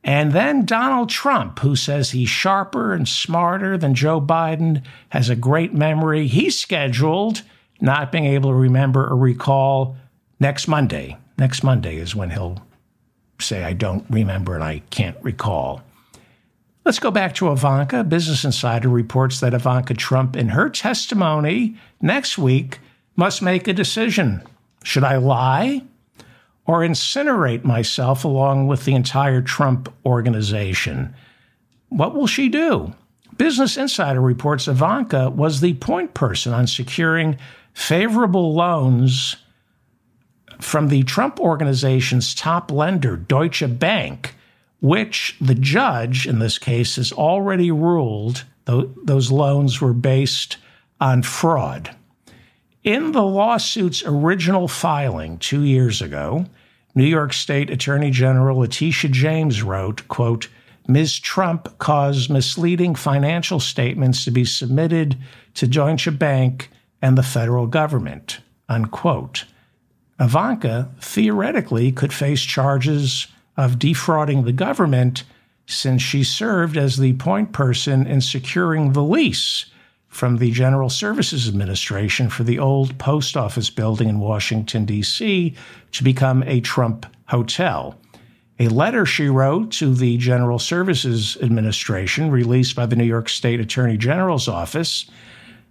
And 0.03 0.33
then 0.33 0.65
Donald 0.65 1.09
Trump, 1.09 1.61
who 1.61 1.77
says 1.77 2.11
he's 2.11 2.29
sharper 2.29 2.93
and 2.93 3.09
smarter 3.09 3.79
than 3.79 3.95
Joe 3.95 4.21
Biden, 4.21 4.83
has 5.11 5.31
a 5.31 5.37
great 5.37 5.73
memory. 5.73 6.27
He's 6.27 6.59
scheduled, 6.59 7.43
not 7.81 8.11
being 8.11 8.25
able 8.25 8.51
to 8.51 8.57
remember 8.57 9.07
or 9.07 9.17
recall, 9.17 9.97
next 10.41 10.67
Monday. 10.67 11.17
Next 11.39 11.63
Monday 11.63 11.99
is 11.99 12.17
when 12.17 12.31
he'll 12.31 12.59
say, 13.39 13.63
I 13.63 13.73
don't 13.73 14.05
remember 14.11 14.57
and 14.57 14.65
I 14.65 14.83
can't 14.91 15.17
recall. 15.23 15.81
Let's 16.85 16.99
go 16.99 17.13
back 17.13 17.35
to 17.37 17.53
Ivanka. 17.53 18.03
Business 18.03 18.45
Insider 18.45 18.89
reports 18.89 19.39
that 19.39 19.55
Ivanka 19.55 19.95
Trump, 19.95 20.37
in 20.37 20.49
her 20.49 20.69
testimony 20.69 21.77
next 22.01 22.37
week, 22.37 22.81
must 23.15 23.41
make 23.41 23.69
a 23.69 23.73
decision. 23.73 24.43
Should 24.83 25.05
I 25.05 25.17
lie 25.17 25.83
or 26.67 26.81
incinerate 26.81 27.63
myself 27.63 28.25
along 28.25 28.67
with 28.67 28.85
the 28.85 28.95
entire 28.97 29.43
Trump 29.43 29.95
organization? 30.05 31.15
What 31.89 32.17
will 32.17 32.27
she 32.27 32.49
do? 32.49 32.93
Business 33.37 33.77
Insider 33.77 34.21
reports 34.21 34.67
Ivanka 34.67 35.31
was 35.31 35.61
the 35.61 35.75
point 35.75 36.15
person 36.15 36.53
on 36.53 36.67
securing 36.67 37.39
favorable 37.75 38.55
loans 38.55 39.37
from 40.61 40.89
the 40.89 41.05
Trump 41.05 41.39
organization's 41.39 42.35
top 42.35 42.73
lender, 42.73 43.17
Deutsche 43.17 43.65
Bank 43.79 44.35
which 44.83 45.37
the 45.41 45.55
judge 45.55 46.27
in 46.27 46.41
this 46.41 46.59
case 46.59 46.97
has 46.97 47.13
already 47.13 47.71
ruled 47.71 48.45
those 48.67 49.31
loans 49.31 49.81
were 49.81 49.93
based 49.93 50.57
on 51.01 51.23
fraud. 51.23 51.95
In 52.83 53.13
the 53.13 53.23
lawsuit's 53.23 54.03
original 54.05 54.67
filing 54.67 55.39
two 55.39 55.63
years 55.63 56.03
ago, 56.03 56.47
New 56.97 57.05
York 57.05 57.33
State 57.33 57.71
Attorney 57.71 58.11
General 58.11 58.59
Letitia 58.59 59.11
James 59.11 59.63
wrote, 59.63 60.07
quote, 60.09 60.49
Ms. 60.89 61.21
Trump 61.21 61.79
caused 61.79 62.29
misleading 62.29 62.97
financial 62.97 63.61
statements 63.61 64.25
to 64.25 64.33
be 64.33 64.45
submitted 64.45 65.17
to 65.55 65.69
Deutsche 65.69 66.19
Bank 66.19 66.71
and 67.01 67.17
the 67.17 67.23
federal 67.23 67.69
government, 67.69 68.41
unquote. 68.69 69.45
Ivanka 70.19 70.91
theoretically 71.01 71.93
could 71.93 72.13
face 72.13 72.43
charges 72.43 73.29
of 73.57 73.79
defrauding 73.79 74.45
the 74.45 74.53
government 74.53 75.25
since 75.67 76.03
she 76.03 76.25
served 76.25 76.77
as 76.77 76.97
the 76.97 77.13
point 77.15 77.53
person 77.53 78.07
in 78.07 78.21
securing 78.21 78.93
the 78.93 79.03
lease 79.03 79.67
from 80.09 80.37
the 80.37 80.51
General 80.51 80.91
Services 80.91 81.49
Administration 81.49 82.29
for 82.29 82.45
the 82.45 82.59
old 82.59 82.99
post 82.99 83.37
office 83.37 83.71
building 83.71 84.09
in 84.09 84.19
Washington, 84.19 84.85
D.C., 84.85 85.55
to 85.93 86.05
become 86.05 86.43
a 86.43 86.61
Trump 86.61 87.07
hotel. 87.29 87.99
A 88.61 88.69
letter 88.69 89.07
she 89.07 89.29
wrote 89.29 89.73
to 89.73 89.95
the 89.95 90.19
General 90.19 90.59
Services 90.59 91.39
Administration, 91.41 92.31
released 92.31 92.77
by 92.77 92.85
the 92.85 92.97
New 92.97 93.05
York 93.05 93.29
State 93.31 93.59
Attorney 93.59 93.97
General's 93.97 94.49
office, 94.49 95.11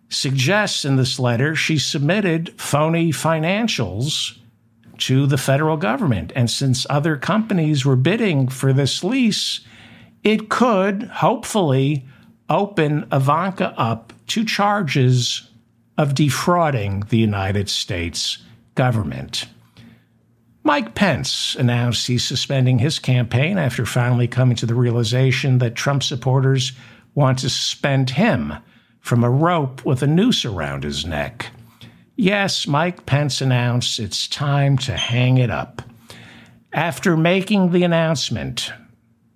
suggests 0.10 0.84
in 0.84 0.96
this 0.96 1.20
letter 1.20 1.56
she 1.56 1.78
submitted 1.78 2.60
phony 2.60 3.12
financials 3.12 4.38
to 5.02 5.26
the 5.26 5.38
federal 5.38 5.78
government. 5.78 6.32
And 6.36 6.50
since 6.50 6.86
other 6.90 7.18
companies 7.18 7.86
were 7.86 7.96
bidding 7.96 8.48
for 8.48 8.74
this 8.74 9.04
lease, 9.04 9.62
it 10.24 10.50
could 10.50 11.04
hopefully 11.04 12.06
open 12.50 13.08
Ivanka 13.12 13.74
up 13.78 14.14
to 14.28 14.46
charges 14.46 15.50
of 15.98 16.16
defrauding 16.16 17.02
the 17.10 17.18
United 17.18 17.70
States 17.70 18.40
government. 18.76 19.46
Mike 20.64 20.94
Pence 20.94 21.56
announced 21.56 22.06
he's 22.06 22.24
suspending 22.24 22.80
his 22.80 23.00
campaign 23.00 23.58
after 23.58 23.86
finally 23.86 24.28
coming 24.28 24.56
to 24.58 24.66
the 24.66 24.76
realization 24.76 25.58
that 25.58 25.76
Trump 25.76 26.04
supporters 26.04 26.74
want 27.16 27.40
to 27.40 27.50
suspend 27.50 28.12
him 28.12 28.54
from 29.00 29.24
a 29.24 29.30
rope 29.30 29.84
with 29.84 30.04
a 30.04 30.08
noose 30.08 30.46
around 30.46 30.84
his 30.84 31.06
neck. 31.06 31.48
Yes, 32.16 32.68
Mike 32.68 33.06
Pence 33.06 33.42
announced 33.42 34.00
it's 34.00 34.28
time 34.28 34.78
to 34.80 34.98
hang 34.98 35.38
it 35.38 35.50
up. 35.50 35.82
After 36.74 37.18
making 37.18 37.72
the 37.72 37.84
announcement, 37.84 38.72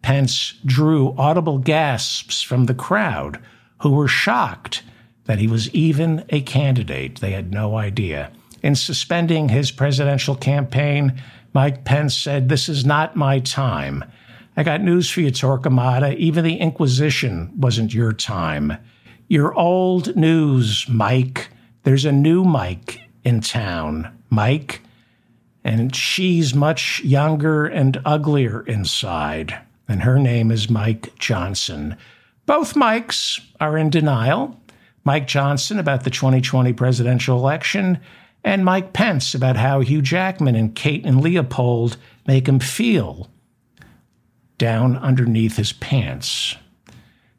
Pence 0.01 0.53
drew 0.65 1.15
audible 1.17 1.57
gasps 1.57 2.41
from 2.41 2.65
the 2.65 2.73
crowd, 2.73 3.39
who 3.81 3.91
were 3.91 4.07
shocked 4.07 4.83
that 5.25 5.39
he 5.39 5.47
was 5.47 5.73
even 5.73 6.23
a 6.29 6.41
candidate. 6.41 7.19
They 7.19 7.31
had 7.31 7.51
no 7.51 7.77
idea. 7.77 8.31
In 8.61 8.75
suspending 8.75 9.49
his 9.49 9.71
presidential 9.71 10.35
campaign, 10.35 11.21
Mike 11.53 11.85
Pence 11.85 12.15
said, 12.15 12.49
This 12.49 12.69
is 12.69 12.85
not 12.85 13.15
my 13.15 13.39
time. 13.39 14.03
I 14.57 14.63
got 14.63 14.81
news 14.81 15.09
for 15.09 15.21
you, 15.21 15.31
Torquemada. 15.31 16.15
Even 16.17 16.43
the 16.43 16.57
Inquisition 16.57 17.51
wasn't 17.57 17.93
your 17.93 18.13
time. 18.13 18.77
You're 19.27 19.53
old 19.53 20.15
news, 20.15 20.85
Mike. 20.87 21.49
There's 21.85 22.05
a 22.05 22.11
new 22.11 22.43
Mike 22.43 22.99
in 23.23 23.41
town, 23.41 24.11
Mike, 24.31 24.81
and 25.63 25.95
she's 25.95 26.55
much 26.55 26.99
younger 27.03 27.67
and 27.67 28.01
uglier 28.03 28.61
inside, 28.61 29.55
and 29.87 30.01
her 30.01 30.17
name 30.17 30.49
is 30.49 30.67
Mike 30.67 31.13
Johnson. 31.19 31.95
Both 32.47 32.75
Mikes 32.75 33.39
are 33.61 33.77
in 33.77 33.91
denial. 33.91 34.59
Mike 35.03 35.27
Johnson 35.27 35.77
about 35.77 36.03
the 36.05 36.09
2020 36.09 36.73
presidential 36.73 37.37
election, 37.37 37.99
and 38.43 38.65
Mike 38.65 38.93
Pence 38.93 39.35
about 39.35 39.55
how 39.55 39.81
Hugh 39.81 40.01
Jackman 40.01 40.55
and 40.55 40.73
Kate 40.73 41.05
and 41.05 41.21
Leopold 41.21 41.97
make 42.25 42.49
him 42.49 42.57
feel 42.57 43.29
down 44.57 44.97
underneath 44.97 45.57
his 45.57 45.71
pants. 45.71 46.55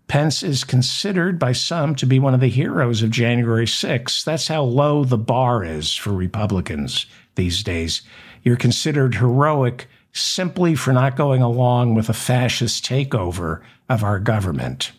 Pence 0.09 0.43
is 0.43 0.63
considered 0.63 1.39
by 1.39 1.53
some 1.53 1.95
to 1.97 2.07
be 2.07 2.19
one 2.19 2.35
of 2.35 2.41
the 2.41 2.49
heroes 2.49 3.03
of 3.03 3.11
January 3.11 3.67
6th. 3.67 4.25
That's 4.25 4.49
how 4.49 4.63
low 4.63 5.05
the 5.05 5.19
bar 5.19 5.65
is 5.65 5.95
for 5.95 6.13
Republicans 6.13 7.07
these 7.35 7.63
days. 7.63 8.03
You're 8.43 8.57
considered 8.57 9.17
heroic 9.17 9.89
simply 10.13 10.75
for 10.77 10.93
not 10.93 11.17
going 11.17 11.43
along 11.43 11.95
with 11.95 12.09
a 12.09 12.15
fascist 12.15 12.85
takeover 12.85 13.63
of 13.89 14.05
our 14.05 14.21
government. 14.21 14.93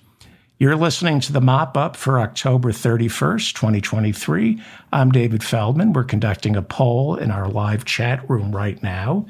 You're 0.59 0.75
listening 0.75 1.19
to 1.21 1.31
the 1.31 1.41
mop 1.41 1.77
up 1.77 1.95
for 1.95 2.19
October 2.19 2.71
31st, 2.71 3.53
2023. 3.53 4.61
I'm 4.91 5.11
David 5.11 5.43
Feldman. 5.43 5.93
We're 5.93 6.03
conducting 6.03 6.55
a 6.55 6.61
poll 6.61 7.15
in 7.15 7.31
our 7.31 7.47
live 7.47 7.85
chat 7.85 8.27
room 8.29 8.55
right 8.55 8.81
now. 8.81 9.27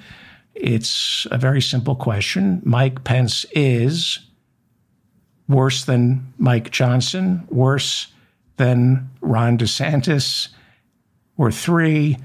It's 0.55 1.27
a 1.29 1.37
very 1.37 1.61
simple 1.61 1.95
question. 1.95 2.61
Mike 2.63 3.03
Pence 3.03 3.45
is 3.51 4.19
worse 5.47 5.85
than 5.85 6.33
Mike 6.37 6.71
Johnson, 6.71 7.47
worse 7.49 8.07
than 8.57 9.09
Ron 9.21 9.57
DeSantis, 9.57 10.49
or 11.37 11.51
three, 11.51 12.17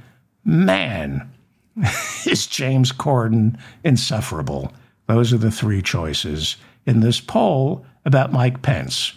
man, 0.45 1.31
is 2.27 2.47
James 2.47 2.93
Corden 2.93 3.59
insufferable? 3.85 4.73
Those 5.07 5.33
are 5.33 5.39
the 5.39 5.51
three 5.51 5.83
choices 5.83 6.57
in 6.87 7.01
this 7.01 7.21
poll 7.21 7.85
about 8.05 8.33
Mike 8.33 8.63
Pence. 8.63 9.13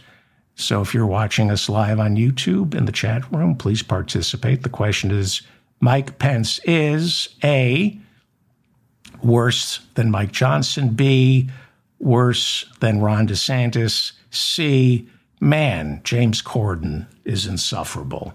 So 0.56 0.82
if 0.82 0.94
you're 0.94 1.06
watching 1.06 1.52
us 1.52 1.70
live 1.70 2.00
on 2.00 2.16
YouTube 2.16 2.76
in 2.76 2.86
the 2.86 2.92
chat 2.92 3.30
room, 3.32 3.56
please 3.56 3.84
participate. 3.84 4.64
The 4.64 4.70
question 4.70 5.12
is 5.12 5.42
Mike 5.80 6.18
Pence 6.18 6.60
is 6.64 7.30
A, 7.44 8.00
worse 9.22 9.80
than 9.96 10.12
Mike 10.12 10.32
Johnson, 10.32 10.90
B, 10.90 11.50
worse 12.00 12.66
than 12.80 13.02
Ron 13.02 13.28
DeSantis. 13.28 14.14
C, 14.30 15.10
man, 15.40 16.02
James 16.04 16.42
Corden 16.42 17.08
is 17.24 17.46
insufferable. 17.46 18.34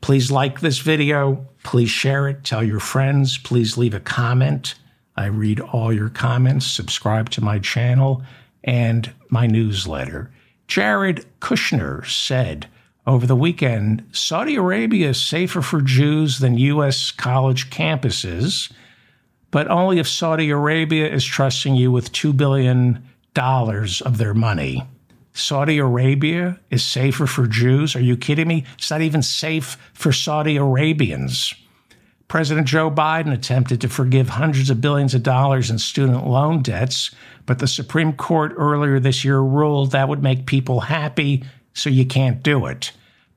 Please 0.00 0.30
like 0.30 0.60
this 0.60 0.78
video. 0.78 1.46
Please 1.62 1.90
share 1.90 2.28
it. 2.28 2.44
Tell 2.44 2.62
your 2.62 2.80
friends. 2.80 3.38
Please 3.38 3.78
leave 3.78 3.94
a 3.94 4.00
comment. 4.00 4.74
I 5.16 5.26
read 5.26 5.60
all 5.60 5.92
your 5.92 6.08
comments. 6.08 6.66
Subscribe 6.66 7.30
to 7.30 7.40
my 7.40 7.58
channel 7.58 8.22
and 8.64 9.12
my 9.28 9.46
newsletter. 9.46 10.30
Jared 10.66 11.26
Kushner 11.40 12.06
said 12.06 12.66
over 13.06 13.26
the 13.26 13.36
weekend 13.36 14.04
Saudi 14.12 14.56
Arabia 14.56 15.10
is 15.10 15.22
safer 15.22 15.60
for 15.60 15.82
Jews 15.82 16.38
than 16.38 16.56
U.S. 16.58 17.10
college 17.10 17.70
campuses 17.70 18.72
but 19.52 19.70
only 19.70 20.00
if 20.00 20.08
Saudi 20.08 20.50
Arabia 20.50 21.08
is 21.08 21.24
trusting 21.24 21.76
you 21.76 21.92
with 21.92 22.10
$2 22.10 22.36
billion 22.36 23.06
of 23.36 24.18
their 24.18 24.34
money. 24.34 24.82
Saudi 25.34 25.78
Arabia 25.78 26.58
is 26.70 26.84
safer 26.84 27.26
for 27.26 27.46
Jews? 27.46 27.94
Are 27.94 28.00
you 28.00 28.16
kidding 28.16 28.48
me? 28.48 28.64
It's 28.76 28.90
not 28.90 29.02
even 29.02 29.22
safe 29.22 29.76
for 29.94 30.10
Saudi 30.10 30.56
Arabians. 30.56 31.54
President 32.28 32.66
Joe 32.66 32.90
Biden 32.90 33.32
attempted 33.32 33.80
to 33.82 33.88
forgive 33.88 34.30
hundreds 34.30 34.70
of 34.70 34.80
billions 34.80 35.14
of 35.14 35.22
dollars 35.22 35.70
in 35.70 35.78
student 35.78 36.26
loan 36.26 36.62
debts, 36.62 37.14
but 37.44 37.58
the 37.58 37.66
Supreme 37.66 38.14
Court 38.14 38.54
earlier 38.56 38.98
this 38.98 39.22
year 39.24 39.38
ruled 39.38 39.90
that 39.90 40.08
would 40.08 40.22
make 40.22 40.46
people 40.46 40.80
happy, 40.80 41.44
so 41.74 41.90
you 41.90 42.06
can't 42.06 42.42
do 42.42 42.66
it. 42.66 42.92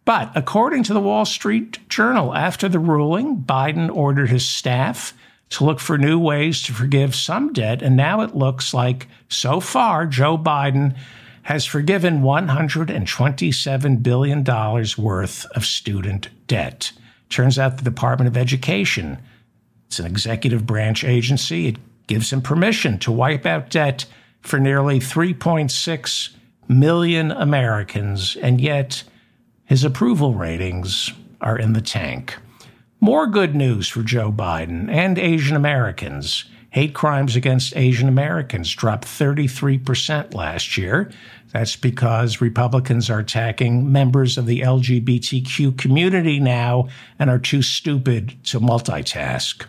But 0.05 0.31
according 0.35 0.83
to 0.83 0.93
the 0.93 1.01
Wall 1.01 1.25
Street 1.25 1.79
Journal, 1.89 2.33
after 2.33 2.69
the 2.69 2.79
ruling, 2.79 3.37
Biden 3.41 3.93
ordered 3.93 4.29
his 4.29 4.47
staff 4.47 5.13
to 5.55 5.63
look 5.63 5.79
for 5.79 5.97
new 5.97 6.19
ways 6.19 6.61
to 6.63 6.73
forgive 6.73 7.15
some 7.15 7.53
debt. 7.53 7.81
And 7.81 7.95
now 7.95 8.21
it 8.21 8.35
looks 8.35 8.73
like 8.73 9.07
so 9.29 9.59
far 9.59 10.05
Joe 10.05 10.37
Biden 10.37 10.95
has 11.43 11.65
forgiven 11.65 12.21
$127 12.21 14.03
billion 14.03 14.43
worth 14.97 15.45
of 15.55 15.65
student 15.65 16.29
debt. 16.47 16.91
Turns 17.29 17.57
out 17.57 17.77
the 17.77 17.83
Department 17.83 18.27
of 18.27 18.35
Education, 18.35 19.17
it's 19.87 19.99
an 19.99 20.05
executive 20.05 20.65
branch 20.65 21.03
agency, 21.03 21.67
it 21.67 21.77
gives 22.07 22.33
him 22.33 22.41
permission 22.41 22.97
to 22.99 23.11
wipe 23.11 23.45
out 23.45 23.69
debt 23.69 24.05
for 24.41 24.59
nearly 24.59 24.99
3.6 24.99 26.29
million 26.67 27.31
Americans, 27.31 28.35
and 28.41 28.59
yet 28.59 29.03
his 29.65 29.83
approval 29.83 30.33
ratings 30.33 31.13
are 31.41 31.57
in 31.57 31.73
the 31.73 31.81
tank. 31.81 32.35
More 32.99 33.27
good 33.27 33.55
news 33.55 33.87
for 33.87 34.03
Joe 34.03 34.31
Biden 34.31 34.89
and 34.89 35.19
Asian 35.19 35.55
Americans. 35.55 36.45
Hate 36.69 36.93
crimes 36.93 37.35
against 37.35 37.75
Asian 37.75 38.07
Americans 38.07 38.73
dropped 38.73 39.05
33% 39.05 40.33
last 40.33 40.77
year. 40.77 41.11
That's 41.53 41.75
because 41.75 42.41
Republicans 42.41 43.09
are 43.09 43.19
attacking 43.19 43.91
members 43.91 44.37
of 44.37 44.45
the 44.45 44.61
LGBTQ 44.61 45.77
community 45.77 46.39
now 46.39 46.89
and 47.17 47.29
are 47.29 47.39
too 47.39 47.61
stupid 47.61 48.35
to 48.45 48.59
multitask. 48.59 49.65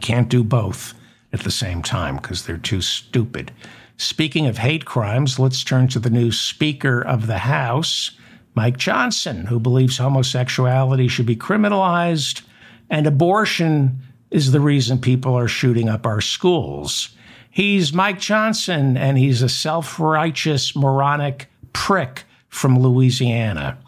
Can't 0.00 0.28
do 0.28 0.42
both 0.42 0.94
at 1.32 1.40
the 1.40 1.50
same 1.50 1.82
time 1.82 2.16
because 2.16 2.46
they're 2.46 2.56
too 2.56 2.80
stupid. 2.80 3.52
Speaking 3.96 4.46
of 4.46 4.58
hate 4.58 4.86
crimes, 4.86 5.38
let's 5.38 5.62
turn 5.62 5.88
to 5.88 5.98
the 5.98 6.08
new 6.08 6.32
Speaker 6.32 7.02
of 7.02 7.26
the 7.26 7.38
House, 7.38 8.12
Mike 8.54 8.76
Johnson, 8.76 9.46
who 9.46 9.60
believes 9.60 9.98
homosexuality 9.98 11.08
should 11.08 11.26
be 11.26 11.36
criminalized 11.36 12.42
and 12.90 13.06
abortion 13.06 14.00
is 14.30 14.52
the 14.52 14.60
reason 14.60 14.98
people 15.00 15.34
are 15.34 15.48
shooting 15.48 15.88
up 15.88 16.04
our 16.04 16.20
schools. 16.20 17.10
He's 17.50 17.92
Mike 17.92 18.20
Johnson, 18.20 18.96
and 18.96 19.16
he's 19.16 19.42
a 19.42 19.48
self 19.48 19.98
righteous, 19.98 20.76
moronic 20.76 21.48
prick 21.72 22.24
from 22.48 22.78
Louisiana. 22.78 23.78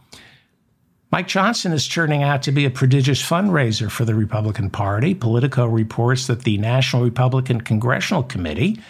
Mike 1.11 1.29
Johnson 1.29 1.73
is 1.73 1.87
turning 1.87 2.23
out 2.23 2.43
to 2.45 2.53
be 2.53 2.65
a 2.65 2.71
prodigious 2.71 3.23
fundraiser 3.23 3.91
for 3.91 4.05
the 4.05 4.15
Republican 4.15 4.71
Party. 4.71 5.15
Politico 5.15 5.67
reports 5.67 6.27
that 6.27 6.43
the 6.43 6.57
National 6.57 7.03
Republican 7.03 7.61
Congressional 7.61 8.23
Committee 8.23 8.81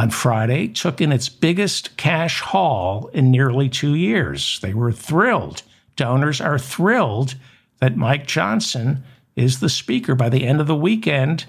on 0.00 0.08
Friday 0.08 0.66
took 0.66 1.02
in 1.02 1.12
its 1.12 1.28
biggest 1.28 1.94
cash 1.98 2.40
haul 2.40 3.10
in 3.12 3.30
nearly 3.30 3.68
two 3.68 3.94
years. 3.94 4.58
They 4.62 4.72
were 4.72 4.92
thrilled. 4.92 5.62
Donors 5.94 6.40
are 6.40 6.58
thrilled 6.58 7.34
that 7.80 7.98
Mike 7.98 8.26
Johnson 8.26 9.04
is 9.36 9.60
the 9.60 9.68
speaker. 9.68 10.14
By 10.14 10.30
the 10.30 10.46
end 10.46 10.58
of 10.58 10.66
the 10.66 10.74
weekend, 10.74 11.44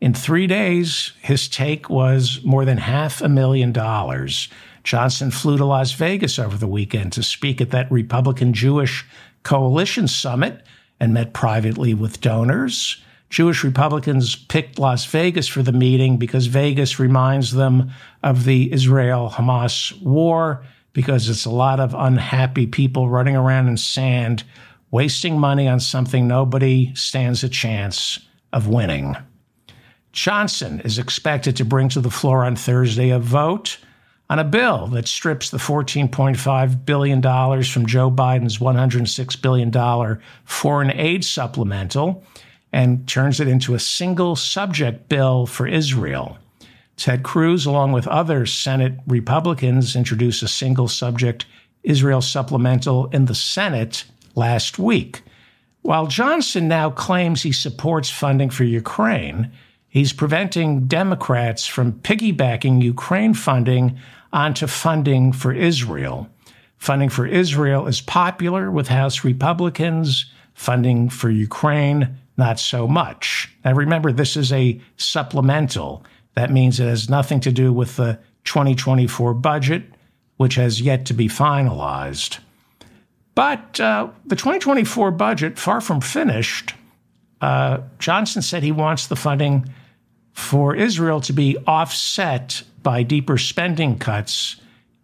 in 0.00 0.14
three 0.14 0.48
days, 0.48 1.12
his 1.20 1.46
take 1.48 1.88
was 1.88 2.40
more 2.42 2.64
than 2.64 2.78
half 2.78 3.20
a 3.20 3.28
million 3.28 3.70
dollars. 3.70 4.48
Johnson 4.82 5.30
flew 5.30 5.56
to 5.56 5.64
Las 5.64 5.92
Vegas 5.92 6.40
over 6.40 6.56
the 6.56 6.66
weekend 6.66 7.12
to 7.12 7.22
speak 7.22 7.60
at 7.60 7.70
that 7.70 7.92
Republican 7.92 8.52
Jewish 8.52 9.06
Coalition 9.44 10.08
Summit 10.08 10.64
and 10.98 11.14
met 11.14 11.32
privately 11.32 11.94
with 11.94 12.20
donors. 12.20 13.00
Jewish 13.32 13.64
Republicans 13.64 14.36
picked 14.36 14.78
Las 14.78 15.06
Vegas 15.06 15.48
for 15.48 15.62
the 15.62 15.72
meeting 15.72 16.18
because 16.18 16.48
Vegas 16.48 16.98
reminds 16.98 17.52
them 17.52 17.90
of 18.22 18.44
the 18.44 18.70
Israel 18.70 19.32
Hamas 19.34 19.98
war, 20.02 20.62
because 20.92 21.30
it's 21.30 21.46
a 21.46 21.50
lot 21.50 21.80
of 21.80 21.94
unhappy 21.94 22.66
people 22.66 23.08
running 23.08 23.34
around 23.34 23.68
in 23.68 23.78
sand, 23.78 24.44
wasting 24.90 25.40
money 25.40 25.66
on 25.66 25.80
something 25.80 26.28
nobody 26.28 26.94
stands 26.94 27.42
a 27.42 27.48
chance 27.48 28.18
of 28.52 28.68
winning. 28.68 29.16
Johnson 30.12 30.80
is 30.80 30.98
expected 30.98 31.56
to 31.56 31.64
bring 31.64 31.88
to 31.88 32.02
the 32.02 32.10
floor 32.10 32.44
on 32.44 32.54
Thursday 32.54 33.08
a 33.08 33.18
vote 33.18 33.78
on 34.28 34.40
a 34.40 34.44
bill 34.44 34.88
that 34.88 35.08
strips 35.08 35.48
the 35.48 35.56
$14.5 35.56 36.84
billion 36.84 37.22
from 37.22 37.86
Joe 37.86 38.10
Biden's 38.10 38.58
$106 38.58 39.40
billion 39.40 40.20
foreign 40.44 40.90
aid 40.90 41.24
supplemental 41.24 42.22
and 42.72 43.06
turns 43.06 43.38
it 43.40 43.48
into 43.48 43.74
a 43.74 43.78
single 43.78 44.34
subject 44.34 45.08
bill 45.08 45.46
for 45.46 45.66
Israel. 45.66 46.38
Ted 46.96 47.22
Cruz, 47.22 47.66
along 47.66 47.92
with 47.92 48.06
other 48.06 48.46
Senate 48.46 48.94
Republicans, 49.06 49.96
introduced 49.96 50.42
a 50.42 50.48
single 50.48 50.88
subject 50.88 51.46
Israel 51.82 52.22
supplemental 52.22 53.06
in 53.08 53.26
the 53.26 53.34
Senate 53.34 54.04
last 54.34 54.78
week. 54.78 55.22
While 55.82 56.06
Johnson 56.06 56.68
now 56.68 56.90
claims 56.90 57.42
he 57.42 57.52
supports 57.52 58.08
funding 58.08 58.50
for 58.50 58.64
Ukraine, 58.64 59.50
he's 59.88 60.12
preventing 60.12 60.86
Democrats 60.86 61.66
from 61.66 61.92
piggybacking 61.92 62.82
Ukraine 62.82 63.34
funding 63.34 63.98
onto 64.32 64.66
funding 64.66 65.32
for 65.32 65.52
Israel. 65.52 66.28
Funding 66.78 67.08
for 67.08 67.26
Israel 67.26 67.86
is 67.86 68.00
popular 68.00 68.70
with 68.70 68.88
House 68.88 69.24
Republicans. 69.24 70.26
Funding 70.54 71.08
for 71.08 71.30
Ukraine 71.30 72.16
not 72.36 72.58
so 72.58 72.88
much. 72.88 73.54
Now 73.64 73.72
remember, 73.72 74.12
this 74.12 74.36
is 74.36 74.52
a 74.52 74.80
supplemental. 74.96 76.04
That 76.34 76.50
means 76.50 76.80
it 76.80 76.86
has 76.86 77.10
nothing 77.10 77.40
to 77.40 77.52
do 77.52 77.72
with 77.72 77.96
the 77.96 78.18
2024 78.44 79.34
budget, 79.34 79.84
which 80.36 80.54
has 80.54 80.80
yet 80.80 81.06
to 81.06 81.14
be 81.14 81.28
finalized. 81.28 82.38
But 83.34 83.80
uh, 83.80 84.08
the 84.26 84.36
2024 84.36 85.10
budget, 85.12 85.58
far 85.58 85.80
from 85.80 86.00
finished, 86.00 86.74
uh, 87.40 87.78
Johnson 87.98 88.42
said 88.42 88.62
he 88.62 88.72
wants 88.72 89.06
the 89.06 89.16
funding 89.16 89.72
for 90.32 90.74
Israel 90.74 91.20
to 91.22 91.32
be 91.32 91.56
offset 91.66 92.62
by 92.82 93.02
deeper 93.02 93.38
spending 93.38 93.98
cuts 93.98 94.56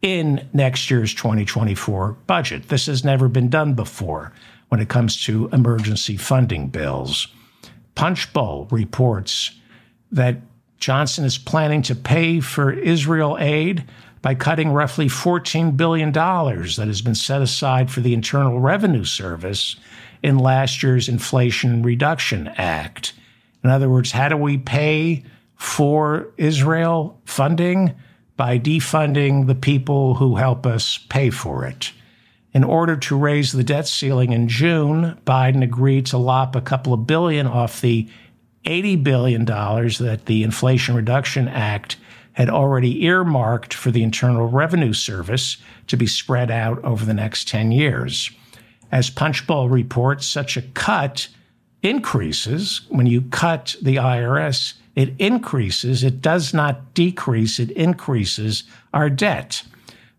in 0.02 0.48
next 0.52 0.90
year's 0.90 1.12
2024 1.14 2.12
budget. 2.26 2.68
This 2.68 2.86
has 2.86 3.04
never 3.04 3.28
been 3.28 3.48
done 3.48 3.74
before 3.74 4.32
when 4.68 4.80
it 4.80 4.88
comes 4.88 5.22
to 5.24 5.48
emergency 5.52 6.16
funding 6.16 6.68
bills. 6.68 7.28
Punchbowl 7.94 8.68
reports 8.70 9.52
that 10.12 10.36
Johnson 10.78 11.24
is 11.24 11.38
planning 11.38 11.82
to 11.82 11.94
pay 11.94 12.40
for 12.40 12.72
Israel 12.72 13.36
aid 13.40 13.84
by 14.22 14.34
cutting 14.34 14.70
roughly 14.70 15.06
$14 15.06 15.76
billion 15.76 16.12
that 16.12 16.84
has 16.86 17.02
been 17.02 17.14
set 17.14 17.42
aside 17.42 17.90
for 17.90 18.00
the 18.00 18.14
Internal 18.14 18.60
Revenue 18.60 19.04
Service 19.04 19.76
in 20.22 20.38
last 20.38 20.82
year's 20.82 21.08
Inflation 21.08 21.82
Reduction 21.82 22.48
Act. 22.56 23.12
In 23.62 23.70
other 23.70 23.88
words, 23.88 24.12
how 24.12 24.28
do 24.28 24.36
we 24.36 24.58
pay 24.58 25.24
for 25.56 26.28
Israel 26.36 27.20
funding? 27.24 27.94
By 28.36 28.58
defunding 28.58 29.48
the 29.48 29.54
people 29.56 30.14
who 30.14 30.36
help 30.36 30.64
us 30.64 30.98
pay 31.08 31.30
for 31.30 31.64
it. 31.64 31.92
In 32.54 32.64
order 32.64 32.96
to 32.96 33.16
raise 33.16 33.52
the 33.52 33.64
debt 33.64 33.86
ceiling 33.86 34.32
in 34.32 34.48
June, 34.48 35.18
Biden 35.26 35.62
agreed 35.62 36.06
to 36.06 36.18
lop 36.18 36.56
a 36.56 36.60
couple 36.60 36.94
of 36.94 37.06
billion 37.06 37.46
off 37.46 37.80
the 37.80 38.08
$80 38.64 39.02
billion 39.02 39.44
that 39.44 40.22
the 40.26 40.42
Inflation 40.42 40.94
Reduction 40.94 41.48
Act 41.48 41.96
had 42.32 42.48
already 42.48 43.04
earmarked 43.04 43.74
for 43.74 43.90
the 43.90 44.02
Internal 44.02 44.48
Revenue 44.48 44.92
Service 44.92 45.58
to 45.88 45.96
be 45.96 46.06
spread 46.06 46.50
out 46.50 46.82
over 46.84 47.04
the 47.04 47.14
next 47.14 47.48
10 47.48 47.72
years. 47.72 48.30
As 48.90 49.10
Punchbowl 49.10 49.68
reports, 49.68 50.26
such 50.26 50.56
a 50.56 50.62
cut 50.62 51.28
increases. 51.82 52.82
When 52.88 53.06
you 53.06 53.22
cut 53.22 53.76
the 53.82 53.96
IRS, 53.96 54.74
it 54.94 55.14
increases. 55.18 56.02
It 56.02 56.22
does 56.22 56.54
not 56.54 56.94
decrease, 56.94 57.58
it 57.58 57.70
increases 57.72 58.64
our 58.94 59.10
debt. 59.10 59.62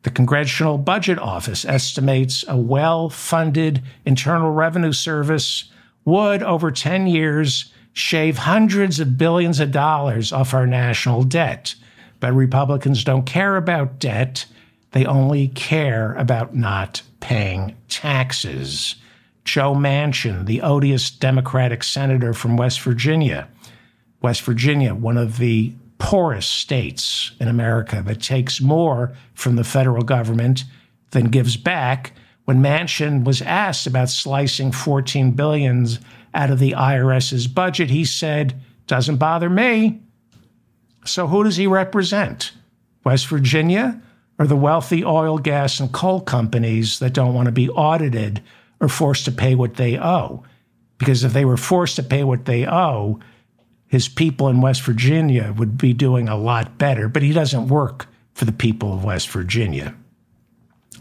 The 0.04 0.10
Congressional 0.10 0.78
Budget 0.78 1.20
Office 1.20 1.66
estimates 1.66 2.46
a 2.48 2.56
well 2.56 3.10
funded 3.10 3.82
Internal 4.06 4.52
Revenue 4.52 4.94
Service 4.94 5.66
would, 6.06 6.42
over 6.42 6.72
10 6.72 7.08
years, 7.08 7.74
shave 7.92 8.40
hundreds 8.40 9.00
of 9.00 9.18
billions 9.18 9.60
of 9.60 9.72
dollars 9.72 10.32
off 10.32 10.54
our 10.54 10.66
national 10.66 11.24
debt. 11.24 11.76
But 12.20 12.34
Republicans 12.34 13.04
don't 13.04 13.26
care 13.26 13.58
about 13.58 14.00
debt, 14.00 14.46
they 14.92 15.06
only 15.06 15.50
care 15.50 16.14
about 16.16 16.56
not 16.56 17.02
paying 17.20 17.76
taxes. 17.90 18.96
Joe 19.44 19.74
Manchin, 19.74 20.46
the 20.46 20.62
odious 20.62 21.10
Democratic 21.12 21.84
senator 21.84 22.34
from 22.34 22.58
West 22.58 22.82
Virginia, 22.82 23.48
West 24.22 24.42
Virginia, 24.44 24.94
one 24.94 25.18
of 25.18 25.38
the 25.38 25.74
poorest 26.00 26.50
states 26.52 27.32
in 27.40 27.48
America 27.48 28.02
that 28.06 28.22
takes 28.22 28.60
more 28.62 29.14
from 29.34 29.56
the 29.56 29.64
federal 29.64 30.02
government 30.02 30.64
than 31.12 31.26
gives 31.26 31.58
back. 31.58 32.14
When 32.46 32.64
Manchin 32.64 33.24
was 33.26 33.42
asked 33.44 33.86
about 33.86 34.10
slicing 34.10 34.72
14 34.72 35.32
billions 35.32 36.00
out 36.34 36.50
of 36.50 36.60
the 36.60 36.74
IRS's 36.74 37.48
budget, 37.48 37.92
he 37.92 38.06
said, 38.06 38.60
"Doesn't 38.88 39.18
bother 39.18 39.50
me." 39.50 40.00
So 41.06 41.28
who 41.28 41.44
does 41.44 41.58
he 41.58 41.68
represent? 41.68 42.54
West 43.04 43.28
Virginia 43.28 44.02
or 44.38 44.48
the 44.48 44.56
wealthy 44.56 45.04
oil, 45.04 45.38
gas, 45.38 45.80
and 45.80 45.92
coal 45.92 46.22
companies 46.22 47.00
that 47.00 47.14
don't 47.14 47.34
want 47.34 47.46
to 47.48 47.52
be 47.52 47.70
audited 47.70 48.42
or 48.80 48.88
forced 48.88 49.26
to 49.26 49.32
pay 49.32 49.54
what 49.54 49.76
they 49.76 50.00
owe? 50.00 50.44
Because 50.98 51.24
if 51.24 51.34
they 51.34 51.46
were 51.46 51.58
forced 51.58 51.98
to 51.98 52.04
pay 52.04 52.24
what 52.24 52.46
they 52.46 52.66
owe, 52.66 53.20
his 53.90 54.08
people 54.08 54.48
in 54.48 54.62
West 54.62 54.84
Virginia 54.84 55.54
would 55.58 55.78
be 55.78 55.94
doing 55.94 56.30
a 56.30 56.38
lot 56.38 56.78
better, 56.78 57.10
but 57.10 57.24
he 57.24 57.34
doesn't 57.34 57.68
work 57.68 58.08
for 58.34 58.46
the 58.46 58.52
people 58.52 58.94
of 58.94 59.04
West 59.04 59.28
Virginia. 59.30 59.96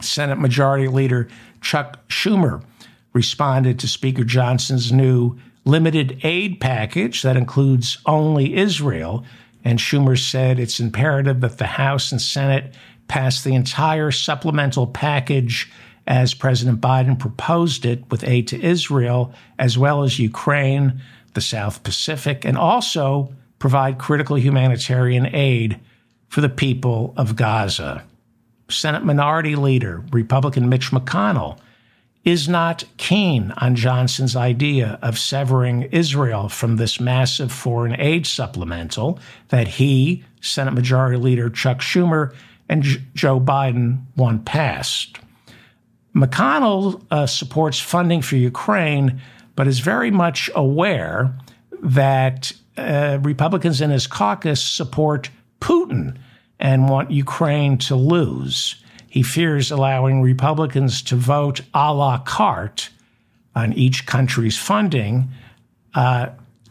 Senate 0.01 0.39
Majority 0.39 0.89
Leader 0.89 1.29
Chuck 1.61 2.09
Schumer 2.09 2.65
responded 3.13 3.79
to 3.79 3.89
Speaker 3.89 4.25
Johnson's 4.25 4.91
new 4.91 5.39
limited 5.65 6.19
aid 6.23 6.61
package 6.61 7.23
that 7.23 7.37
includes 7.37 7.99
only 8.07 8.57
Israel. 8.57 9.25
And 9.65 9.79
Schumer 9.79 10.19
said 10.19 10.59
it's 10.59 10.81
imperative 10.81 11.41
that 11.43 11.59
the 11.59 11.67
House 11.67 12.11
and 12.11 12.23
Senate 12.23 12.75
pass 13.07 13.43
the 13.43 13.55
entire 13.55 14.11
supplemental 14.11 14.87
package 14.87 15.71
as 16.07 16.33
President 16.33 16.81
Biden 16.81 17.19
proposed 17.19 17.85
it 17.85 18.11
with 18.11 18.25
aid 18.25 18.49
to 18.49 18.61
Israel, 18.61 19.35
as 19.59 19.77
well 19.77 20.05
as 20.05 20.19
Ukraine, 20.19 21.03
the 21.39 21.43
South 21.43 21.85
Pacific, 21.85 22.45
and 22.45 22.59
also 22.59 23.33
provide 23.61 23.97
critical 23.97 24.37
humanitarian 24.37 25.33
aid 25.33 25.79
for 26.27 26.41
the 26.41 26.49
people 26.49 27.15
of 27.17 27.37
Gaza. 27.37 28.03
Senate 28.69 29.05
Minority 29.05 29.55
Leader, 29.55 30.03
Republican 30.11 30.69
Mitch 30.69 30.91
McConnell, 30.91 31.57
is 32.25 32.49
not 32.49 32.83
keen 32.97 33.53
on 33.59 33.77
Johnson's 33.77 34.35
idea 34.35 34.99
of 35.01 35.17
severing 35.17 35.85
Israel 35.93 36.49
from 36.49 36.75
this 36.75 36.99
massive 36.99 37.53
foreign 37.53 37.99
aid 38.01 38.27
supplemental 38.27 39.21
that 39.51 39.69
he, 39.69 40.25
Senate 40.41 40.75
Majority 40.75 41.19
Leader 41.19 41.49
Chuck 41.49 41.79
Schumer, 41.79 42.35
and 42.69 42.83
J- 42.83 43.01
Joe 43.15 43.39
Biden 43.39 44.03
want 44.17 44.45
passed. 44.45 45.19
McConnell 46.17 47.01
uh, 47.13 47.27
supports 47.27 47.79
funding 47.79 48.23
for 48.23 48.35
Ukraine, 48.35 49.21
but 49.59 49.67
is 49.67 49.81
very 49.81 50.13
much 50.13 50.49
aware 50.55 51.37
that 51.83 52.53
uh, 52.77 53.19
Republicans 53.23 53.81
in 53.81 53.91
his 53.91 54.07
caucus 54.07 54.63
support 54.63 55.31
Putin 55.61 56.17
and 56.61 56.89
want 56.89 57.11
Ukraine 57.11 57.77
to 57.79 57.97
lose. 57.97 58.77
He 59.09 59.25
fears 59.25 59.73
allowing 59.73 60.23
Republicans 60.23 61.03
to 61.03 61.17
vote 61.17 61.63
a 61.75 61.93
la 61.93 62.19
carte 62.19 62.91
on 63.57 63.73
each 63.73 64.07
country's 64.07 64.57
funding. 64.57 65.29
Uh, 65.93 66.29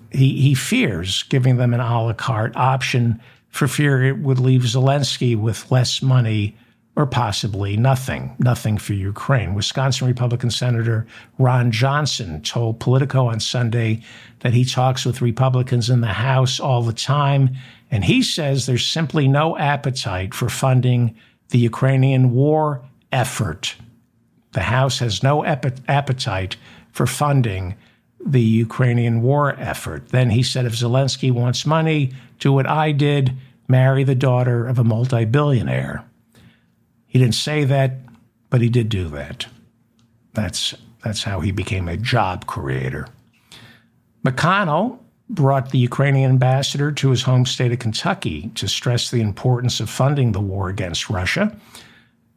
he, 0.10 0.42
he 0.42 0.56
fears 0.56 1.24
giving 1.24 1.58
them 1.58 1.74
an 1.74 1.82
a 1.82 2.04
la 2.06 2.14
carte 2.14 2.56
option 2.56 3.22
for 3.50 3.68
fear 3.68 4.02
it 4.02 4.20
would 4.20 4.40
leave 4.40 4.62
Zelensky 4.62 5.36
with 5.36 5.70
less 5.70 6.02
money 6.02 6.56
or 6.98 7.06
possibly 7.06 7.78
nothing, 7.78 8.36
nothing 8.40 8.76
for 8.76 8.94
Ukraine. 8.94 9.54
Wisconsin 9.54 10.08
Republican 10.08 10.50
Senator 10.50 11.06
Ron 11.38 11.72
Johnson 11.72 12.42
told 12.42 12.80
Politico 12.80 13.28
on 13.28 13.40
Sunday 13.40 14.02
that 14.40 14.54
he 14.54 14.66
talks 14.66 15.06
with 15.06 15.22
Republicans 15.22 15.92
in 15.92 16.02
the 16.02 16.08
House 16.08 16.60
all 16.60 16.82
the 16.82 16.92
time, 16.92 17.56
and 17.92 18.04
he 18.04 18.24
says 18.24 18.66
there's 18.66 18.86
simply 18.86 19.28
no 19.28 19.56
appetite 19.60 20.34
for 20.34 20.50
funding 20.50 21.16
the 21.50 21.60
Ukrainian 21.60 22.32
war 22.32 22.82
effort. 23.12 23.76
The 24.54 24.62
House 24.62 24.98
has 24.98 25.22
no 25.22 25.46
appetite 25.46 26.58
for 26.94 27.06
funding 27.06 27.76
the 28.26 28.42
Ukrainian 28.42 29.22
war 29.22 29.54
effort. 29.60 30.10
Then 30.10 30.32
he 30.32 30.42
said 30.42 30.66
if 30.66 30.74
Zelensky 30.74 31.32
wants 31.32 31.64
money, 31.64 32.12
do 32.40 32.52
what 32.52 32.66
I 32.68 32.92
did 32.92 33.34
marry 33.68 34.04
the 34.04 34.16
daughter 34.16 34.66
of 34.66 34.80
a 34.80 34.84
multi 34.84 35.26
billionaire. 35.26 36.04
He 37.08 37.20
didn't 37.20 37.36
say 37.36 37.64
that, 37.64 37.98
but 38.50 38.62
he 38.62 38.70
did 38.70 38.90
do 38.90 39.08
that. 39.10 39.48
That's, 40.34 40.76
that's 41.04 41.24
how 41.24 41.40
he 41.40 41.52
became 41.52 41.88
a 41.88 41.98
job 41.98 42.46
creator. 42.46 43.08
McConnell 44.26 45.00
brought 45.30 45.72
the 45.72 45.78
Ukrainian 45.78 46.32
ambassador 46.32 46.92
to 46.92 47.10
his 47.10 47.24
home 47.24 47.46
state 47.46 47.72
of 47.72 47.80
Kentucky 47.80 48.52
to 48.56 48.68
stress 48.68 49.12
the 49.12 49.22
importance 49.22 49.80
of 49.80 49.90
funding 49.90 50.32
the 50.32 50.40
war 50.40 50.70
against 50.70 51.10
Russia. 51.10 51.58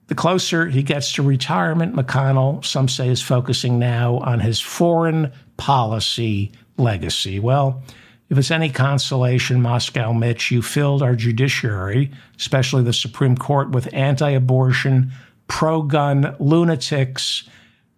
The 0.08 0.14
closer 0.16 0.66
he 0.66 0.82
gets 0.82 1.12
to 1.12 1.22
retirement, 1.22 1.94
McConnell, 1.94 2.64
some 2.64 2.88
say, 2.88 3.08
is 3.08 3.22
focusing 3.22 3.78
now 3.78 4.18
on 4.18 4.40
his 4.40 4.60
foreign 4.60 5.32
policy 5.56 6.50
legacy. 6.76 7.38
Well, 7.38 7.82
if 8.30 8.38
it's 8.38 8.52
any 8.52 8.70
consolation, 8.70 9.60
Moscow 9.60 10.12
Mitch, 10.12 10.52
you 10.52 10.62
filled 10.62 11.02
our 11.02 11.16
judiciary, 11.16 12.12
especially 12.38 12.84
the 12.84 12.92
Supreme 12.92 13.36
Court, 13.36 13.70
with 13.70 13.92
anti 13.92 14.30
abortion, 14.30 15.10
pro 15.48 15.82
gun 15.82 16.36
lunatics. 16.38 17.48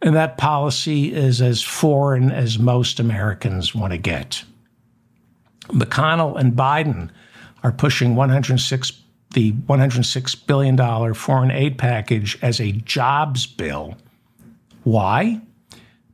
And 0.01 0.17
that 0.17 0.39
policy 0.39 1.13
is 1.13 1.41
as 1.43 1.63
foreign 1.63 2.33
as 2.33 2.59
most 2.59 2.99
Americans 2.99 3.75
want 3.75 3.93
to 3.93 3.99
get. 3.99 4.43
McConnell 5.69 6.41
and 6.41 6.55
Biden 6.55 7.11
are 7.63 7.71
pushing 7.71 8.17
106 8.17 8.93
the 9.35 9.53
106 9.53 10.35
billion 10.35 10.77
dollar 10.77 11.15
foreign 11.15 11.51
aid 11.51 11.79
package 11.79 12.39
as 12.43 12.61
a 12.61 12.73
jobs 12.73 13.47
bill. 13.47 13.97
Why? 14.83 15.41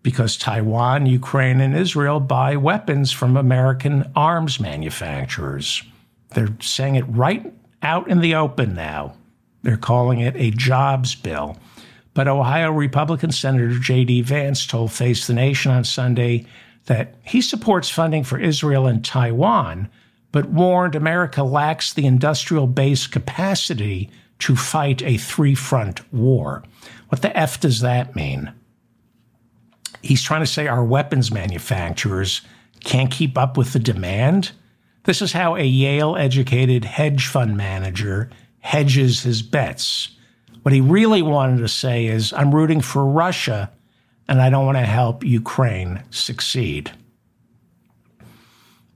Because 0.08 0.38
Taiwan, 0.38 1.04
Ukraine, 1.04 1.60
and 1.60 1.76
Israel 1.76 2.18
buy 2.18 2.56
weapons 2.56 3.12
from 3.12 3.36
American 3.36 4.10
arms 4.16 4.58
manufacturers. 4.58 5.82
They're 6.30 6.56
saying 6.62 6.94
it 6.94 7.04
right 7.08 7.52
out 7.82 8.08
in 8.08 8.20
the 8.20 8.34
open 8.34 8.74
now. 8.74 9.12
They're 9.64 9.76
calling 9.76 10.20
it 10.20 10.34
a 10.34 10.50
jobs 10.50 11.14
bill. 11.14 11.58
But 12.14 12.26
Ohio 12.26 12.72
Republican 12.72 13.32
Senator 13.32 13.78
J.D. 13.78 14.22
Vance 14.22 14.66
told 14.66 14.92
Face 14.92 15.26
the 15.26 15.34
Nation 15.34 15.72
on 15.72 15.84
Sunday 15.84 16.46
that 16.86 17.14
he 17.22 17.42
supports 17.42 17.90
funding 17.90 18.24
for 18.24 18.40
Israel 18.40 18.86
and 18.86 19.04
Taiwan, 19.04 19.90
but 20.32 20.48
warned 20.48 20.94
America 20.94 21.42
lacks 21.42 21.92
the 21.92 22.06
industrial 22.06 22.66
base 22.66 23.06
capacity 23.06 24.08
to 24.38 24.56
fight 24.56 25.02
a 25.02 25.18
three 25.18 25.54
front 25.54 26.10
war. 26.14 26.64
What 27.10 27.20
the 27.20 27.36
F 27.36 27.60
does 27.60 27.80
that 27.80 28.16
mean? 28.16 28.54
He's 30.02 30.22
trying 30.22 30.40
to 30.40 30.46
say 30.46 30.66
our 30.66 30.84
weapons 30.84 31.30
manufacturers 31.30 32.42
can't 32.84 33.10
keep 33.10 33.36
up 33.36 33.56
with 33.56 33.72
the 33.72 33.78
demand. 33.78 34.52
This 35.04 35.22
is 35.22 35.32
how 35.32 35.56
a 35.56 35.64
Yale 35.64 36.16
educated 36.16 36.84
hedge 36.84 37.26
fund 37.26 37.56
manager 37.56 38.30
hedges 38.60 39.22
his 39.22 39.42
bets. 39.42 40.10
What 40.62 40.74
he 40.74 40.80
really 40.80 41.22
wanted 41.22 41.58
to 41.58 41.68
say 41.68 42.06
is, 42.06 42.32
I'm 42.32 42.54
rooting 42.54 42.80
for 42.80 43.04
Russia 43.04 43.70
and 44.28 44.42
I 44.42 44.50
don't 44.50 44.66
want 44.66 44.78
to 44.78 44.84
help 44.84 45.24
Ukraine 45.24 46.02
succeed. 46.10 46.90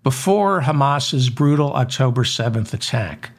Before 0.03 0.61
Hamas's 0.61 1.31
brutal 1.31 1.73
October 1.75 2.25
7th 2.25 2.75
attack, 2.75 3.31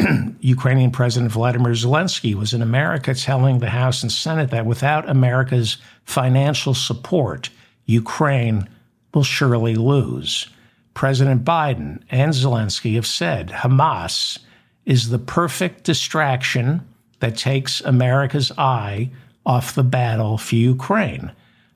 Ukrainian 0.40 0.90
President 0.90 1.32
Vladimir 1.32 1.72
Zelensky 1.72 2.34
was 2.34 2.52
in 2.54 2.62
America 2.62 3.14
telling 3.14 3.58
the 3.58 3.70
House 3.70 4.02
and 4.02 4.12
Senate 4.12 4.50
that 4.50 4.66
without 4.66 5.08
America's 5.08 5.78
financial 6.04 6.74
support, 6.74 7.50
Ukraine 7.86 8.68
will 9.14 9.24
surely 9.24 9.74
lose. 9.74 10.48
President 10.94 11.44
Biden 11.44 12.02
and 12.10 12.32
Zelensky 12.32 12.94
have 12.94 13.06
said 13.06 13.48
Hamas 13.48 14.38
is 14.84 15.08
the 15.08 15.18
perfect 15.18 15.84
distraction 15.84 16.86
that 17.20 17.36
takes 17.36 17.80
America's 17.80 18.50
eye 18.58 19.10
off 19.44 19.74
the 19.74 19.84
battle 19.84 20.38
for 20.38 20.56
Ukraine. 20.56 21.32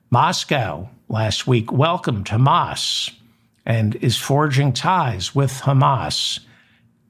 Moscow 0.09 0.89
last 1.09 1.47
week 1.47 1.71
welcomed 1.71 2.25
Hamas 2.27 3.11
and 3.65 3.95
is 3.97 4.17
forging 4.17 4.73
ties 4.73 5.33
with 5.33 5.51
Hamas. 5.61 6.39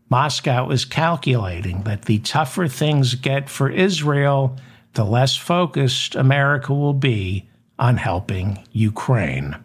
Moscow 0.09 0.69
is 0.69 0.85
calculating 0.85 1.83
that 1.83 2.03
the 2.03 2.19
tougher 2.19 2.67
things 2.67 3.15
get 3.15 3.49
for 3.49 3.69
Israel, 3.69 4.57
the 4.93 5.03
less 5.03 5.35
focused 5.35 6.15
America 6.15 6.73
will 6.73 6.93
be 6.93 7.49
on 7.79 7.97
helping 7.97 8.65
Ukraine. 8.71 9.55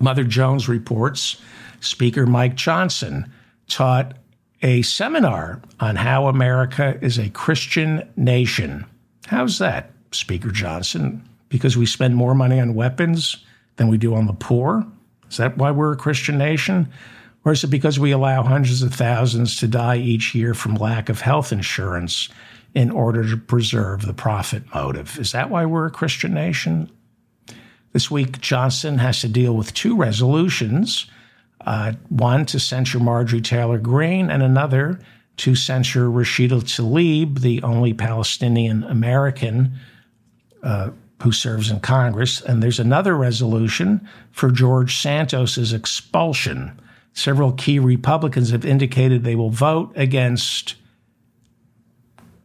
Mother 0.00 0.24
Jones 0.24 0.68
reports 0.68 1.40
Speaker 1.80 2.26
Mike 2.26 2.54
Johnson 2.54 3.30
taught 3.68 4.14
a 4.62 4.82
seminar 4.82 5.60
on 5.80 5.96
how 5.96 6.26
America 6.26 6.98
is 7.02 7.18
a 7.18 7.30
Christian 7.30 8.08
nation. 8.16 8.86
How's 9.26 9.58
that, 9.58 9.90
Speaker 10.12 10.50
Johnson? 10.50 11.28
Because 11.48 11.76
we 11.76 11.86
spend 11.86 12.16
more 12.16 12.34
money 12.34 12.60
on 12.60 12.74
weapons 12.74 13.44
than 13.76 13.88
we 13.88 13.98
do 13.98 14.14
on 14.14 14.26
the 14.26 14.32
poor? 14.32 14.86
Is 15.30 15.36
that 15.36 15.58
why 15.58 15.70
we're 15.70 15.92
a 15.92 15.96
Christian 15.96 16.38
nation? 16.38 16.88
Or 17.46 17.52
is 17.52 17.62
it 17.62 17.68
because 17.68 17.98
we 17.98 18.10
allow 18.10 18.42
hundreds 18.42 18.82
of 18.82 18.92
thousands 18.92 19.56
to 19.60 19.68
die 19.68 19.96
each 19.96 20.34
year 20.34 20.52
from 20.52 20.74
lack 20.74 21.08
of 21.08 21.20
health 21.20 21.52
insurance 21.52 22.28
in 22.74 22.90
order 22.90 23.26
to 23.30 23.36
preserve 23.36 24.04
the 24.04 24.12
profit 24.12 24.64
motive? 24.74 25.16
Is 25.18 25.30
that 25.30 25.48
why 25.48 25.64
we're 25.64 25.86
a 25.86 25.90
Christian 25.90 26.34
nation? 26.34 26.90
This 27.92 28.10
week, 28.10 28.40
Johnson 28.40 28.98
has 28.98 29.20
to 29.20 29.28
deal 29.28 29.56
with 29.56 29.72
two 29.72 29.96
resolutions 29.96 31.06
uh, 31.66 31.92
one 32.08 32.46
to 32.46 32.60
censure 32.60 33.00
Marjorie 33.00 33.40
Taylor 33.40 33.78
Greene, 33.78 34.30
and 34.30 34.42
another 34.42 35.00
to 35.38 35.54
censure 35.54 36.08
Rashida 36.08 36.62
Tlaib, 36.62 37.40
the 37.40 37.62
only 37.62 37.92
Palestinian 37.92 38.84
American 38.84 39.72
uh, 40.62 40.90
who 41.22 41.32
serves 41.32 41.70
in 41.70 41.80
Congress, 41.80 42.40
and 42.40 42.62
there's 42.62 42.78
another 42.78 43.16
resolution 43.16 44.06
for 44.30 44.50
George 44.50 44.96
Santos's 44.96 45.72
expulsion. 45.72 46.78
Several 47.16 47.52
key 47.52 47.78
Republicans 47.78 48.50
have 48.50 48.66
indicated 48.66 49.24
they 49.24 49.34
will 49.34 49.48
vote 49.48 49.90
against 49.96 50.74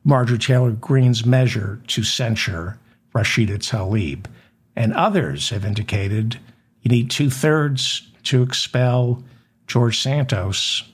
Marjorie 0.05 0.37
Taylor 0.37 0.71
Greene's 0.71 1.25
measure 1.25 1.81
to 1.87 2.03
censure 2.03 2.79
Rashida 3.13 3.57
Tlaib. 3.57 4.27
And 4.73 4.93
others 4.93 5.49
have 5.49 5.65
indicated 5.65 6.39
you 6.83 6.89
need 6.89 7.11
two 7.11 7.29
thirds 7.29 8.09
to 8.23 8.41
expel 8.41 9.21
George 9.67 9.99
Santos 9.99 10.89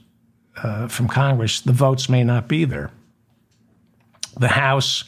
uh, 0.63 0.87
from 0.87 1.07
Congress. 1.07 1.61
The 1.61 1.71
votes 1.71 2.09
may 2.09 2.23
not 2.23 2.47
be 2.47 2.65
there. 2.65 2.89
The 4.39 4.47
House 4.49 5.03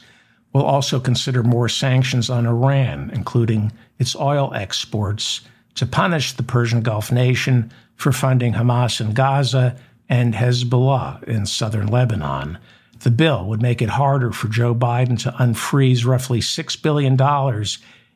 will 0.54 0.64
also 0.64 1.00
consider 1.00 1.42
more 1.42 1.70
sanctions 1.70 2.30
on 2.30 2.46
Iran, 2.46 3.10
including 3.16 3.72
its 3.98 4.16
oil 4.16 4.54
exports, 4.54 5.42
to 5.74 5.88
punish 5.88 6.34
the 6.34 6.44
Persian 6.44 6.82
Gulf 6.82 7.12
nation 7.12 7.72
for 8.00 8.14
funding 8.14 8.54
Hamas 8.54 9.02
in 9.02 9.14
Gaza 9.14 9.76
and 10.08 10.34
Hezbollah 10.34 11.22
in 11.26 11.46
southern 11.46 11.88
Lebanon. 11.88 12.58
The 13.02 13.12
bill 13.12 13.46
would 13.48 13.62
make 13.62 13.82
it 13.82 13.90
harder 13.90 14.32
for 14.32 14.48
Joe 14.48 14.74
Biden 14.74 15.20
to 15.20 15.32
unfreeze 15.32 16.06
roughly 16.06 16.40
$6 16.40 16.82
billion 16.82 17.18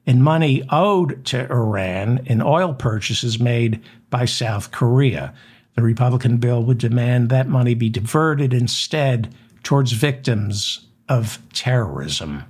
in 0.06 0.24
money 0.24 0.64
owed 0.70 1.26
to 1.26 1.52
Iran 1.52 2.22
in 2.26 2.42
oil 2.42 2.74
purchases 2.74 3.40
made 3.40 3.84
by 4.10 4.24
South 4.24 4.72
Korea. 4.72 5.34
The 5.76 5.84
Republican 5.84 6.38
bill 6.38 6.64
would 6.64 6.78
demand 6.78 7.30
that 7.30 7.50
money 7.50 7.74
be 7.74 7.90
diverted 7.90 8.54
instead 8.54 9.36
towards 9.64 9.92
victims 9.92 10.88
of 11.10 11.40
terrorism. 11.52 12.46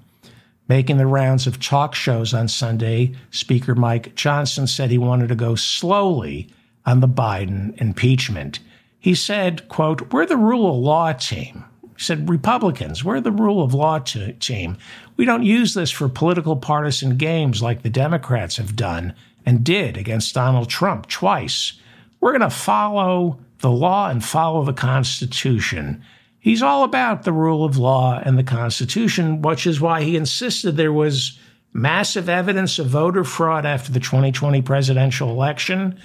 Making 0.68 0.98
the 0.98 1.08
rounds 1.08 1.48
of 1.48 1.60
talk 1.60 1.96
shows 1.96 2.32
on 2.34 2.48
Sunday, 2.48 3.16
Speaker 3.32 3.74
Mike 3.74 4.14
Johnson 4.14 4.68
said 4.68 4.92
he 4.92 5.00
wanted 5.00 5.30
to 5.30 5.36
go 5.36 5.56
slowly 5.56 6.48
on 6.86 7.00
the 7.00 7.08
Biden 7.08 7.80
impeachment. 7.82 8.60
He 9.00 9.16
said, 9.16 9.68
quote, 9.68 10.14
We're 10.14 10.26
the 10.26 10.38
rule 10.38 10.70
of 10.70 10.78
law 10.78 11.14
team. 11.14 11.66
He 11.82 12.04
said, 12.04 12.30
Republicans, 12.30 13.04
we're 13.04 13.22
the 13.22 13.32
rule 13.32 13.64
of 13.64 13.74
law 13.74 14.00
team. 14.00 14.78
We 15.16 15.26
don't 15.26 15.44
use 15.44 15.74
this 15.74 15.92
for 15.92 16.10
political 16.10 16.56
partisan 16.56 17.18
games 17.18 17.62
like 17.62 17.82
the 17.82 17.90
Democrats 17.90 18.58
have 18.58 18.76
done 18.76 19.14
and 19.46 19.64
did 19.64 19.98
against 19.98 20.34
Donald 20.34 20.70
Trump 20.70 21.08
twice. 21.08 21.74
We're 22.20 22.32
going 22.32 22.42
to 22.42 22.50
follow 22.50 23.40
the 23.60 23.72
law 23.72 24.10
and 24.10 24.24
follow 24.24 24.64
the 24.64 24.74
Constitution. 24.74 26.04
He's 26.40 26.62
all 26.62 26.84
about 26.84 27.24
the 27.24 27.32
rule 27.32 27.64
of 27.64 27.78
law 27.78 28.22
and 28.24 28.38
the 28.38 28.44
Constitution, 28.44 29.42
which 29.42 29.66
is 29.66 29.80
why 29.80 30.04
he 30.04 30.18
insisted 30.18 30.76
there 30.76 30.92
was 30.92 31.40
massive 31.72 32.30
evidence 32.30 32.80
of 32.80 32.88
voter 32.88 33.24
fraud 33.24 33.66
after 33.66 33.92
the 33.92 34.00
2020 34.00 34.62
presidential 34.62 35.30
election, 35.30 36.00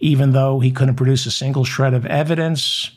even 0.00 0.32
though 0.32 0.60
he 0.60 0.72
couldn't 0.72 0.96
produce 0.96 1.26
a 1.26 1.30
single 1.30 1.64
shred 1.64 1.94
of 1.94 2.06
evidence. 2.06 2.90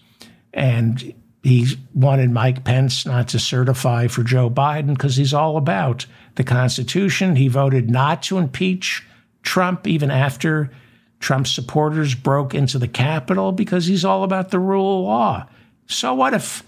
And 0.54 1.14
he 1.44 1.78
wanted 1.94 2.32
Mike 2.32 2.64
Pence 2.64 3.06
not 3.06 3.28
to 3.30 3.40
certify 3.40 4.08
for 4.08 4.24
Joe 4.24 4.50
Biden 4.50 4.94
because 4.94 5.18
he's 5.18 5.34
all 5.34 5.58
about 5.58 6.06
the 6.36 6.44
Constitution. 6.44 7.36
He 7.36 7.50
voted 7.50 7.90
not 7.90 8.24
to 8.24 8.38
impeach 8.38 9.06
Trump 9.44 9.86
even 9.86 10.10
after 10.10 10.72
Trump's 11.20 11.52
supporters 11.52 12.16
broke 12.16 12.56
into 12.56 12.80
the 12.80 12.88
Capitol 12.88 13.52
because 13.52 13.86
he's 13.86 14.06
all 14.06 14.24
about 14.24 14.52
the 14.52 14.60
rule 14.60 15.00
of 15.00 15.06
law. 15.06 15.48
So 15.88 16.14
what 16.14 16.34
if 16.34 16.64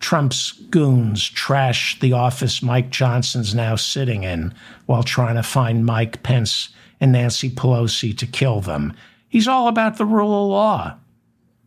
Trump's 0.00 0.52
goons 0.70 1.28
trash 1.28 2.00
the 2.00 2.14
office 2.14 2.62
Mike 2.62 2.88
Johnson's 2.88 3.54
now 3.54 3.76
sitting 3.76 4.24
in 4.24 4.54
while 4.86 5.02
trying 5.02 5.36
to 5.36 5.42
find 5.42 5.84
Mike 5.84 6.22
Pence 6.22 6.70
and 7.00 7.12
Nancy 7.12 7.50
Pelosi 7.50 8.16
to 8.16 8.26
kill 8.26 8.60
them. 8.60 8.94
He's 9.30 9.48
all 9.48 9.68
about 9.68 9.96
the 9.96 10.04
rule 10.04 10.44
of 10.44 10.50
law. 10.50 10.96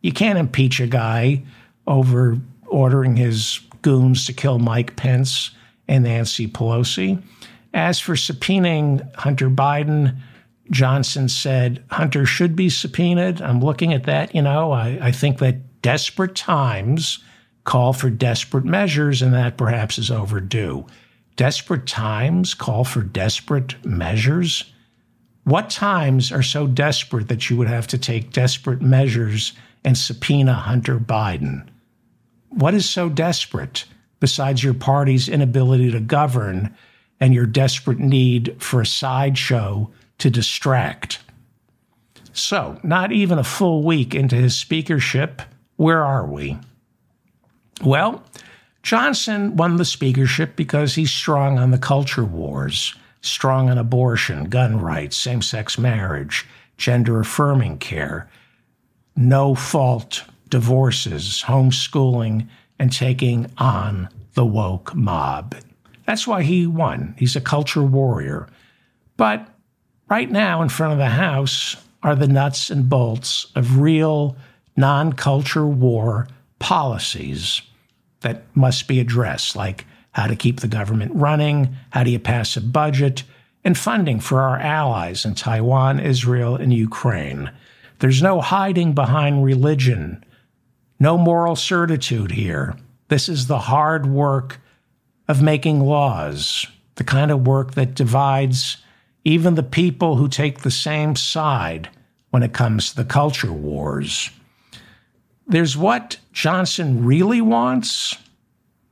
You 0.02 0.12
can't 0.12 0.38
impeach 0.38 0.78
a 0.78 0.86
guy 0.86 1.42
over 1.86 2.38
ordering 2.66 3.16
his 3.16 3.60
goons 3.82 4.26
to 4.26 4.32
kill 4.32 4.58
Mike 4.58 4.96
Pence 4.96 5.50
and 5.88 6.04
Nancy 6.04 6.46
Pelosi. 6.46 7.22
As 7.72 7.98
for 7.98 8.14
subpoenaing 8.14 9.14
Hunter 9.16 9.50
Biden, 9.50 10.16
Johnson 10.70 11.28
said 11.28 11.82
Hunter 11.90 12.26
should 12.26 12.54
be 12.54 12.68
subpoenaed. 12.68 13.40
I'm 13.40 13.60
looking 13.60 13.92
at 13.92 14.04
that. 14.04 14.34
You 14.34 14.42
know, 14.42 14.72
I, 14.72 14.98
I 15.00 15.10
think 15.10 15.38
that 15.38 15.82
desperate 15.82 16.34
times 16.34 17.18
call 17.64 17.92
for 17.92 18.10
desperate 18.10 18.64
measures, 18.64 19.22
and 19.22 19.32
that 19.32 19.56
perhaps 19.56 19.98
is 19.98 20.10
overdue. 20.10 20.86
Desperate 21.36 21.86
times 21.86 22.54
call 22.54 22.84
for 22.84 23.02
desperate 23.02 23.82
measures. 23.84 24.72
What 25.44 25.68
times 25.68 26.32
are 26.32 26.42
so 26.42 26.66
desperate 26.66 27.28
that 27.28 27.50
you 27.50 27.56
would 27.56 27.68
have 27.68 27.86
to 27.88 27.98
take 27.98 28.32
desperate 28.32 28.80
measures 28.80 29.52
and 29.84 29.96
subpoena 29.96 30.54
Hunter 30.54 30.98
Biden? 30.98 31.66
What 32.48 32.72
is 32.74 32.88
so 32.88 33.08
desperate 33.08 33.84
besides 34.20 34.64
your 34.64 34.74
party's 34.74 35.28
inability 35.28 35.90
to 35.90 36.00
govern 36.00 36.74
and 37.20 37.34
your 37.34 37.46
desperate 37.46 37.98
need 37.98 38.56
for 38.58 38.80
a 38.80 38.86
sideshow 38.86 39.90
to 40.18 40.30
distract? 40.30 41.18
So, 42.32 42.80
not 42.82 43.12
even 43.12 43.38
a 43.38 43.44
full 43.44 43.84
week 43.84 44.14
into 44.14 44.36
his 44.36 44.56
speakership, 44.56 45.42
where 45.76 46.04
are 46.04 46.26
we? 46.26 46.58
Well, 47.82 48.24
Johnson 48.82 49.56
won 49.56 49.76
the 49.76 49.84
speakership 49.84 50.56
because 50.56 50.94
he's 50.94 51.10
strong 51.10 51.58
on 51.58 51.70
the 51.70 51.78
culture 51.78 52.24
wars, 52.24 52.94
strong 53.24 53.70
on 53.70 53.78
abortion, 53.78 54.44
gun 54.44 54.80
rights, 54.80 55.16
same 55.16 55.42
sex 55.42 55.78
marriage, 55.78 56.46
gender 56.76 57.20
affirming 57.20 57.78
care, 57.78 58.28
no 59.16 59.54
fault 59.54 60.24
divorces, 60.48 61.42
homeschooling, 61.46 62.48
and 62.78 62.92
taking 62.92 63.50
on 63.58 64.08
the 64.34 64.44
woke 64.44 64.94
mob. 64.94 65.54
That's 66.06 66.26
why 66.26 66.42
he 66.42 66.66
won. 66.66 67.14
He's 67.18 67.36
a 67.36 67.40
culture 67.40 67.82
warrior. 67.82 68.48
But 69.16 69.48
right 70.08 70.30
now, 70.30 70.60
in 70.62 70.68
front 70.68 70.92
of 70.92 70.98
the 70.98 71.06
House, 71.06 71.76
are 72.02 72.14
the 72.14 72.28
nuts 72.28 72.68
and 72.68 72.88
bolts 72.88 73.46
of 73.56 73.78
real 73.78 74.36
non 74.76 75.12
culture 75.12 75.66
war 75.66 76.28
policies 76.58 77.62
that 78.20 78.44
must 78.54 78.86
be 78.88 79.00
addressed, 79.00 79.56
like 79.56 79.86
how 80.14 80.26
to 80.26 80.36
keep 80.36 80.60
the 80.60 80.68
government 80.68 81.12
running, 81.14 81.76
how 81.90 82.02
do 82.02 82.10
you 82.10 82.18
pass 82.18 82.56
a 82.56 82.60
budget, 82.60 83.24
and 83.64 83.76
funding 83.76 84.20
for 84.20 84.40
our 84.40 84.58
allies 84.58 85.24
in 85.24 85.34
Taiwan, 85.34 85.98
Israel, 85.98 86.54
and 86.56 86.72
Ukraine. 86.72 87.50
There's 87.98 88.22
no 88.22 88.40
hiding 88.40 88.92
behind 88.92 89.44
religion, 89.44 90.24
no 91.00 91.16
moral 91.18 91.56
certitude 91.56 92.30
here. 92.30 92.76
This 93.08 93.28
is 93.28 93.46
the 93.46 93.58
hard 93.58 94.06
work 94.06 94.60
of 95.28 95.42
making 95.42 95.80
laws, 95.80 96.66
the 96.96 97.04
kind 97.04 97.30
of 97.30 97.46
work 97.46 97.74
that 97.74 97.94
divides 97.94 98.76
even 99.24 99.54
the 99.54 99.62
people 99.62 100.16
who 100.16 100.28
take 100.28 100.60
the 100.60 100.70
same 100.70 101.16
side 101.16 101.88
when 102.30 102.42
it 102.42 102.52
comes 102.52 102.90
to 102.90 102.96
the 102.96 103.04
culture 103.04 103.52
wars. 103.52 104.30
There's 105.46 105.76
what 105.76 106.18
Johnson 106.32 107.04
really 107.04 107.40
wants, 107.40 108.16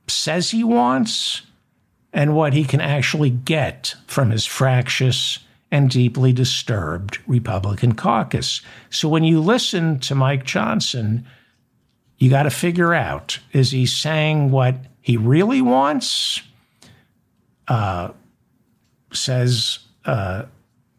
says 0.07 0.51
he 0.51 0.63
wants, 0.63 1.43
and 2.11 2.35
what 2.35 2.53
he 2.53 2.63
can 2.63 2.81
actually 2.81 3.29
get 3.29 3.95
from 4.07 4.29
his 4.29 4.45
fractious 4.45 5.39
and 5.71 5.89
deeply 5.89 6.31
disturbed 6.31 7.17
Republican 7.25 7.95
caucus. 7.95 8.61
So 8.91 9.09
when 9.09 9.23
you 9.23 9.41
listen 9.41 9.99
to 10.01 10.13
Mike 10.13 10.45
Johnson, 10.45 11.25
you 12.17 12.29
got 12.29 12.43
to 12.43 12.51
figure 12.51 12.93
out 12.93 13.39
is 13.51 13.71
he 13.71 13.85
saying 13.85 14.51
what 14.51 14.75
he 15.01 15.17
really 15.17 15.61
wants? 15.61 16.41
Uh, 17.67 18.09
says 19.11 19.79
uh, 20.05 20.43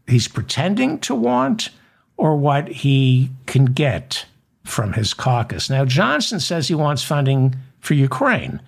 he's 0.07 0.29
pretending 0.29 0.99
to 1.01 1.15
want, 1.15 1.71
or 2.17 2.37
what 2.37 2.69
he 2.69 3.31
can 3.47 3.67
get 3.67 4.27
from 4.65 4.93
his 4.93 5.15
caucus. 5.15 5.69
Now, 5.69 5.85
Johnson 5.85 6.41
says 6.41 6.69
he 6.69 6.75
wants 6.75 7.03
funding 7.03 7.57
for 7.81 7.95
Ukraine, 7.95 8.61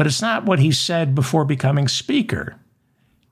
but 0.00 0.06
it's 0.06 0.22
not 0.22 0.46
what 0.46 0.60
he 0.60 0.72
said 0.72 1.14
before 1.14 1.44
becoming 1.44 1.86
Speaker. 1.86 2.56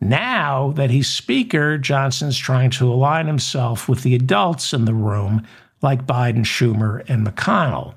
Now 0.03 0.73
that 0.73 0.91
he's 0.91 1.09
Speaker, 1.09 1.79
Johnson's 1.79 2.37
trying 2.37 2.69
to 2.73 2.93
align 2.93 3.27
himself 3.27 3.89
with 3.89 4.03
the 4.03 4.15
adults 4.15 4.75
in 4.75 4.85
the 4.85 4.93
room, 4.93 5.47
like 5.81 6.07
Biden, 6.07 6.45
Schumer, 6.45 7.09
and 7.09 7.27
McConnell. 7.27 7.95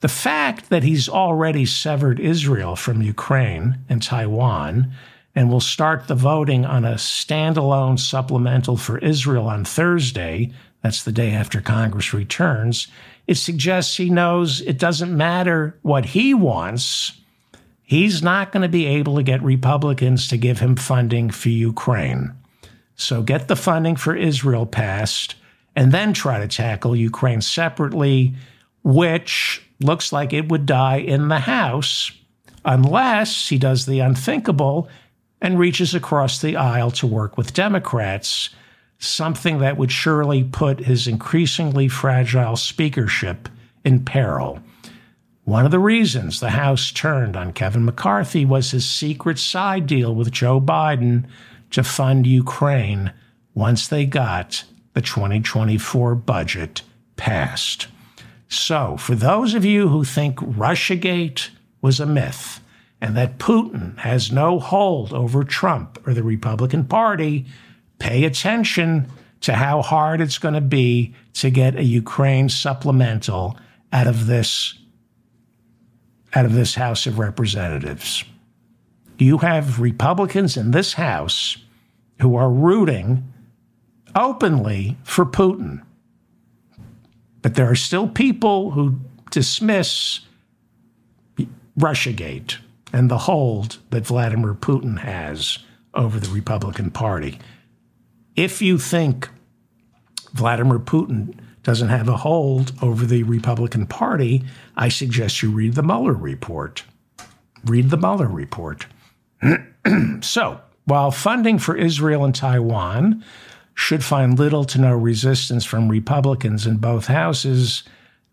The 0.00 0.08
fact 0.08 0.68
that 0.68 0.82
he's 0.82 1.08
already 1.08 1.64
severed 1.64 2.20
Israel 2.20 2.76
from 2.76 3.00
Ukraine 3.00 3.78
and 3.88 4.02
Taiwan 4.02 4.92
and 5.34 5.48
will 5.48 5.60
start 5.60 6.06
the 6.06 6.14
voting 6.14 6.66
on 6.66 6.84
a 6.84 6.96
standalone 6.96 7.98
supplemental 7.98 8.76
for 8.76 8.98
Israel 8.98 9.46
on 9.46 9.64
Thursday, 9.64 10.52
that's 10.82 11.04
the 11.04 11.10
day 11.10 11.30
after 11.30 11.62
Congress 11.62 12.12
returns, 12.12 12.86
it 13.26 13.36
suggests 13.36 13.96
he 13.96 14.10
knows 14.10 14.60
it 14.60 14.78
doesn't 14.78 15.16
matter 15.16 15.78
what 15.80 16.04
he 16.04 16.34
wants 16.34 17.12
he's 17.94 18.22
not 18.22 18.50
going 18.50 18.62
to 18.62 18.68
be 18.68 18.86
able 18.86 19.16
to 19.16 19.22
get 19.22 19.40
Republicans 19.42 20.26
to 20.28 20.36
give 20.36 20.58
him 20.58 20.74
funding 20.74 21.30
for 21.30 21.48
Ukraine. 21.48 22.32
So 22.96 23.22
get 23.22 23.46
the 23.46 23.56
funding 23.56 23.94
for 23.94 24.16
Israel 24.16 24.66
passed 24.66 25.36
and 25.76 25.92
then 25.92 26.12
try 26.12 26.40
to 26.40 26.48
tackle 26.48 26.96
Ukraine 26.96 27.40
separately, 27.40 28.34
which 28.82 29.62
looks 29.80 30.12
like 30.12 30.32
it 30.32 30.48
would 30.48 30.66
die 30.66 30.96
in 30.96 31.28
the 31.28 31.38
House 31.38 32.10
unless 32.64 33.48
he 33.48 33.58
does 33.58 33.86
the 33.86 34.00
unthinkable 34.00 34.88
and 35.40 35.58
reaches 35.58 35.94
across 35.94 36.40
the 36.40 36.56
aisle 36.56 36.90
to 36.92 37.06
work 37.06 37.36
with 37.36 37.54
Democrats, 37.54 38.50
something 38.98 39.58
that 39.58 39.76
would 39.76 39.92
surely 39.92 40.42
put 40.42 40.80
his 40.80 41.06
increasingly 41.06 41.86
fragile 41.86 42.56
speakership 42.56 43.48
in 43.84 44.04
peril. 44.04 44.60
One 45.44 45.66
of 45.66 45.70
the 45.70 45.78
reasons 45.78 46.40
the 46.40 46.50
House 46.50 46.90
turned 46.90 47.36
on 47.36 47.52
Kevin 47.52 47.84
McCarthy 47.84 48.46
was 48.46 48.70
his 48.70 48.88
secret 48.88 49.38
side 49.38 49.86
deal 49.86 50.14
with 50.14 50.32
Joe 50.32 50.58
Biden 50.58 51.26
to 51.70 51.84
fund 51.84 52.26
Ukraine 52.26 53.12
once 53.52 53.86
they 53.86 54.06
got 54.06 54.64
the 54.94 55.02
2024 55.02 56.14
budget 56.14 56.80
passed. 57.16 57.88
So, 58.48 58.96
for 58.96 59.14
those 59.14 59.52
of 59.52 59.66
you 59.66 59.88
who 59.88 60.02
think 60.02 60.38
Russiagate 60.38 61.50
was 61.82 62.00
a 62.00 62.06
myth 62.06 62.60
and 62.98 63.14
that 63.14 63.38
Putin 63.38 63.98
has 63.98 64.32
no 64.32 64.58
hold 64.58 65.12
over 65.12 65.44
Trump 65.44 66.02
or 66.06 66.14
the 66.14 66.22
Republican 66.22 66.84
Party, 66.84 67.44
pay 67.98 68.24
attention 68.24 69.08
to 69.42 69.52
how 69.52 69.82
hard 69.82 70.22
it's 70.22 70.38
going 70.38 70.54
to 70.54 70.62
be 70.62 71.14
to 71.34 71.50
get 71.50 71.76
a 71.76 71.84
Ukraine 71.84 72.48
supplemental 72.48 73.58
out 73.92 74.06
of 74.06 74.26
this 74.26 74.78
out 76.34 76.44
of 76.44 76.52
this 76.52 76.74
House 76.74 77.06
of 77.06 77.18
Representatives. 77.18 78.24
You 79.18 79.38
have 79.38 79.80
Republicans 79.80 80.56
in 80.56 80.72
this 80.72 80.94
House 80.94 81.58
who 82.20 82.36
are 82.36 82.50
rooting 82.50 83.32
openly 84.14 84.96
for 85.04 85.24
Putin. 85.24 85.82
But 87.42 87.54
there 87.54 87.70
are 87.70 87.76
still 87.76 88.08
people 88.08 88.72
who 88.72 88.98
dismiss 89.30 90.20
Russiagate 91.78 92.56
and 92.92 93.10
the 93.10 93.18
hold 93.18 93.78
that 93.90 94.06
Vladimir 94.06 94.54
Putin 94.54 95.00
has 95.00 95.58
over 95.94 96.18
the 96.18 96.30
Republican 96.30 96.90
Party. 96.90 97.38
If 98.36 98.62
you 98.62 98.78
think 98.78 99.28
Vladimir 100.32 100.78
Putin 100.78 101.36
doesn't 101.64 101.88
have 101.88 102.08
a 102.08 102.18
hold 102.18 102.72
over 102.80 103.04
the 103.04 103.22
Republican 103.24 103.86
Party, 103.86 104.44
I 104.76 104.88
suggest 104.88 105.42
you 105.42 105.50
read 105.50 105.74
the 105.74 105.82
Mueller 105.82 106.12
report. 106.12 106.84
Read 107.64 107.90
the 107.90 107.96
Mueller 107.96 108.28
report. 108.28 108.86
so, 110.20 110.60
while 110.84 111.10
funding 111.10 111.58
for 111.58 111.74
Israel 111.76 112.24
and 112.24 112.34
Taiwan 112.34 113.24
should 113.74 114.04
find 114.04 114.38
little 114.38 114.64
to 114.64 114.80
no 114.80 114.94
resistance 114.94 115.64
from 115.64 115.88
Republicans 115.88 116.66
in 116.66 116.76
both 116.76 117.06
houses, 117.06 117.82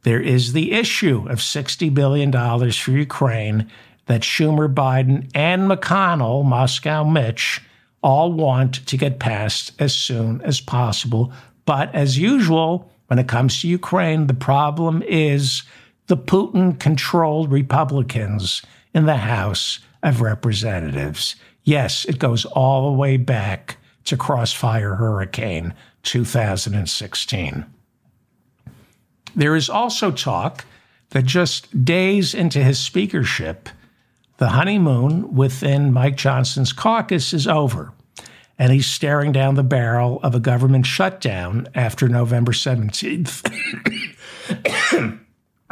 there 0.03 0.21
is 0.21 0.53
the 0.53 0.73
issue 0.73 1.25
of 1.29 1.39
$60 1.39 1.93
billion 1.93 2.31
for 2.31 2.91
Ukraine 2.91 3.71
that 4.07 4.21
Schumer, 4.21 4.71
Biden, 4.71 5.29
and 5.33 5.69
McConnell, 5.69 6.43
Moscow 6.43 7.03
Mitch, 7.03 7.61
all 8.03 8.33
want 8.33 8.85
to 8.87 8.97
get 8.97 9.19
passed 9.19 9.71
as 9.79 9.95
soon 9.95 10.41
as 10.41 10.59
possible. 10.59 11.31
But 11.65 11.93
as 11.95 12.17
usual, 12.17 12.91
when 13.11 13.19
it 13.19 13.27
comes 13.27 13.59
to 13.59 13.67
Ukraine, 13.67 14.27
the 14.27 14.33
problem 14.33 15.03
is 15.05 15.63
the 16.07 16.15
Putin 16.15 16.79
controlled 16.79 17.51
Republicans 17.51 18.61
in 18.93 19.05
the 19.05 19.17
House 19.17 19.79
of 20.01 20.21
Representatives. 20.21 21.35
Yes, 21.65 22.05
it 22.05 22.19
goes 22.19 22.45
all 22.45 22.89
the 22.89 22.97
way 22.97 23.17
back 23.17 23.75
to 24.05 24.15
Crossfire 24.15 24.95
Hurricane 24.95 25.73
2016. 26.03 27.65
There 29.35 29.55
is 29.57 29.69
also 29.69 30.11
talk 30.11 30.63
that 31.09 31.25
just 31.25 31.83
days 31.83 32.33
into 32.33 32.63
his 32.63 32.79
speakership, 32.79 33.67
the 34.37 34.51
honeymoon 34.51 35.35
within 35.35 35.91
Mike 35.91 36.15
Johnson's 36.15 36.71
caucus 36.71 37.33
is 37.33 37.45
over 37.45 37.91
and 38.61 38.71
he's 38.71 38.85
staring 38.85 39.31
down 39.31 39.55
the 39.55 39.63
barrel 39.63 40.19
of 40.21 40.35
a 40.35 40.39
government 40.39 40.85
shutdown 40.85 41.67
after 41.73 42.07
November 42.07 42.51
17th. 42.51 43.41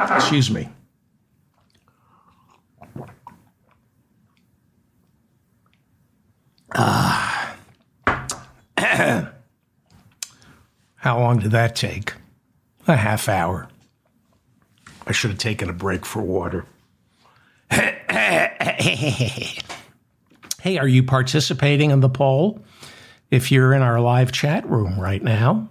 Excuse 0.00 0.50
me. 0.50 0.68
Uh, 6.74 7.54
how 10.96 11.20
long 11.20 11.38
did 11.38 11.52
that 11.52 11.76
take? 11.76 12.14
A 12.88 12.96
half 12.96 13.28
hour. 13.28 13.68
I 15.06 15.12
should 15.12 15.30
have 15.30 15.38
taken 15.38 15.70
a 15.70 15.72
break 15.72 16.04
for 16.04 16.22
water. 16.22 16.66
hey, 20.60 20.78
are 20.78 20.88
you 20.88 21.02
participating 21.02 21.90
in 21.90 22.00
the 22.00 22.08
poll? 22.08 22.60
If 23.30 23.50
you're 23.50 23.72
in 23.72 23.82
our 23.82 24.00
live 24.00 24.32
chat 24.32 24.68
room 24.68 25.00
right 25.00 25.22
now, 25.22 25.68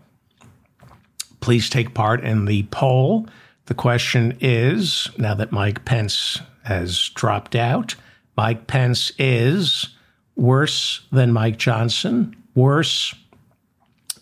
please 1.41 1.69
take 1.69 1.93
part 1.93 2.23
in 2.23 2.45
the 2.45 2.63
poll. 2.63 3.27
The 3.65 3.73
question 3.73 4.37
is 4.41 5.09
now 5.17 5.35
that 5.35 5.51
Mike 5.51 5.85
Pence 5.85 6.39
has 6.63 7.09
dropped 7.09 7.55
out, 7.55 7.95
Mike 8.35 8.67
Pence 8.67 9.11
is 9.19 9.89
worse 10.35 11.05
than 11.11 11.33
Mike 11.33 11.57
Johnson, 11.57 12.35
worse 12.55 13.13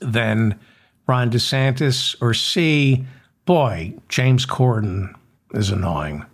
than 0.02 0.60
Ron 1.08 1.30
DeSantis, 1.30 2.16
or 2.22 2.34
C, 2.34 3.06
boy, 3.46 3.94
James 4.10 4.46
Corden 4.46 5.14
is 5.54 5.70
annoying. 5.70 6.26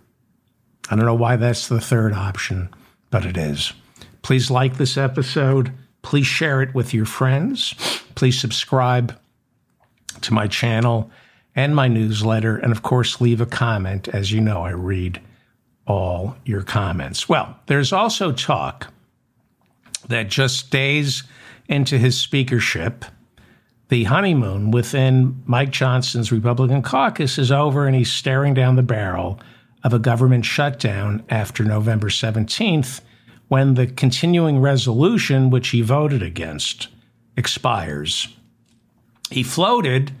I 0.90 0.96
don't 0.96 1.04
know 1.04 1.14
why 1.14 1.36
that's 1.36 1.68
the 1.68 1.80
third 1.80 2.12
option, 2.12 2.68
but 3.10 3.24
it 3.24 3.36
is. 3.36 3.72
Please 4.24 4.50
like 4.50 4.78
this 4.78 4.96
episode. 4.96 5.70
Please 6.00 6.26
share 6.26 6.62
it 6.62 6.74
with 6.74 6.94
your 6.94 7.04
friends. 7.04 7.74
Please 8.14 8.40
subscribe 8.40 9.14
to 10.22 10.32
my 10.32 10.48
channel 10.48 11.10
and 11.54 11.76
my 11.76 11.88
newsletter. 11.88 12.56
And 12.56 12.72
of 12.72 12.82
course, 12.82 13.20
leave 13.20 13.42
a 13.42 13.46
comment. 13.46 14.08
As 14.08 14.32
you 14.32 14.40
know, 14.40 14.62
I 14.62 14.70
read 14.70 15.20
all 15.86 16.36
your 16.46 16.62
comments. 16.62 17.28
Well, 17.28 17.54
there's 17.66 17.92
also 17.92 18.32
talk 18.32 18.90
that 20.08 20.28
just 20.28 20.70
days 20.70 21.24
into 21.68 21.98
his 21.98 22.18
speakership, 22.18 23.04
the 23.90 24.04
honeymoon 24.04 24.70
within 24.70 25.42
Mike 25.44 25.70
Johnson's 25.70 26.32
Republican 26.32 26.80
caucus 26.80 27.36
is 27.36 27.52
over 27.52 27.86
and 27.86 27.94
he's 27.94 28.10
staring 28.10 28.54
down 28.54 28.76
the 28.76 28.82
barrel 28.82 29.38
of 29.82 29.92
a 29.92 29.98
government 29.98 30.46
shutdown 30.46 31.22
after 31.28 31.62
November 31.62 32.08
17th 32.08 33.02
when 33.48 33.74
the 33.74 33.86
continuing 33.86 34.58
resolution, 34.58 35.50
which 35.50 35.68
he 35.68 35.82
voted 35.82 36.22
against, 36.22 36.88
expires. 37.36 38.28
He 39.30 39.42
floated 39.42 40.12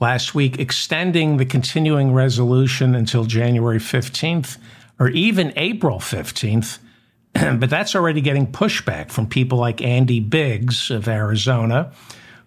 last 0.00 0.34
week 0.34 0.58
extending 0.58 1.36
the 1.36 1.44
continuing 1.44 2.12
resolution 2.12 2.94
until 2.94 3.24
January 3.24 3.78
15th 3.78 4.58
or 4.98 5.08
even 5.08 5.52
April 5.56 5.98
15th. 5.98 6.78
but 7.32 7.70
that's 7.70 7.94
already 7.94 8.20
getting 8.20 8.46
pushback 8.46 9.10
from 9.10 9.26
people 9.26 9.58
like 9.58 9.82
Andy 9.82 10.20
Biggs 10.20 10.90
of 10.90 11.08
Arizona, 11.08 11.92